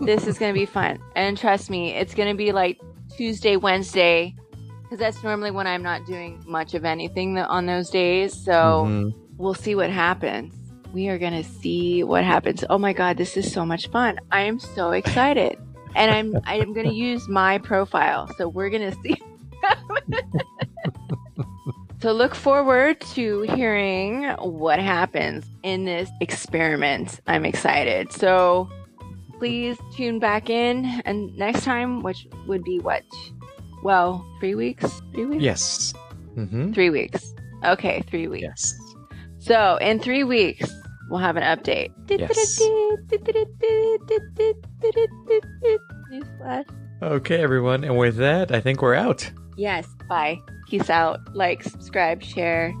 This 0.00 0.26
is 0.26 0.38
going 0.38 0.54
to 0.54 0.58
be 0.58 0.64
fun. 0.66 0.98
And 1.14 1.36
trust 1.36 1.68
me, 1.68 1.92
it's 1.92 2.14
going 2.14 2.28
to 2.30 2.36
be 2.36 2.52
like 2.52 2.80
Tuesday, 3.16 3.56
Wednesday, 3.56 4.34
because 4.82 4.98
that's 4.98 5.22
normally 5.22 5.50
when 5.50 5.66
I'm 5.66 5.82
not 5.82 6.06
doing 6.06 6.42
much 6.46 6.72
of 6.72 6.84
anything 6.86 7.36
on 7.36 7.66
those 7.66 7.90
days. 7.90 8.32
So 8.32 8.86
Mhm. 8.86 9.12
we'll 9.36 9.52
see 9.54 9.74
what 9.74 9.90
happens. 9.90 10.54
We 10.92 11.08
are 11.08 11.18
going 11.18 11.32
to 11.32 11.48
see 11.48 12.02
what 12.02 12.24
happens. 12.24 12.64
Oh 12.68 12.78
my 12.78 12.92
God, 12.92 13.16
this 13.16 13.36
is 13.36 13.52
so 13.52 13.64
much 13.64 13.88
fun. 13.88 14.18
I 14.32 14.42
am 14.42 14.58
so 14.58 14.90
excited. 14.90 15.56
And 15.94 16.10
I'm 16.10 16.40
I'm 16.44 16.72
going 16.72 16.88
to 16.90 16.94
use 16.94 17.28
my 17.28 17.58
profile. 17.58 18.28
So 18.36 18.48
we're 18.48 18.70
going 18.70 18.90
to 18.90 18.96
see. 19.02 19.16
so 22.02 22.12
look 22.12 22.34
forward 22.34 23.00
to 23.12 23.42
hearing 23.42 24.24
what 24.40 24.80
happens 24.80 25.46
in 25.62 25.84
this 25.84 26.10
experiment. 26.20 27.20
I'm 27.26 27.44
excited. 27.44 28.12
So 28.12 28.68
please 29.38 29.78
tune 29.94 30.18
back 30.18 30.50
in 30.50 30.84
and 31.04 31.36
next 31.36 31.64
time 31.64 32.02
which 32.02 32.26
would 32.46 32.64
be 32.64 32.78
what? 32.80 33.04
Well, 33.82 34.26
3 34.40 34.54
weeks? 34.56 35.00
3 35.14 35.26
weeks? 35.26 35.42
Yes. 35.42 35.94
hmm 36.34 36.72
3 36.72 36.90
weeks. 36.90 37.32
Okay, 37.64 38.02
3 38.08 38.28
weeks. 38.28 38.42
Yes. 38.42 38.90
So 39.40 39.78
in 39.80 39.98
three 39.98 40.22
weeks, 40.22 40.70
we'll 41.10 41.20
have 41.20 41.36
an 41.36 41.42
update. 41.42 41.92
Yes. 42.08 42.60
Newsflash. 46.10 46.64
Okay, 47.02 47.42
everyone. 47.42 47.84
And 47.84 47.96
with 47.98 48.16
that, 48.16 48.52
I 48.52 48.60
think 48.60 48.80
we're 48.82 48.94
out. 48.94 49.30
Yes. 49.56 49.86
Bye. 50.08 50.38
Peace 50.68 50.88
out. 50.88 51.18
Like, 51.34 51.62
subscribe, 51.62 52.22
share. 52.22 52.72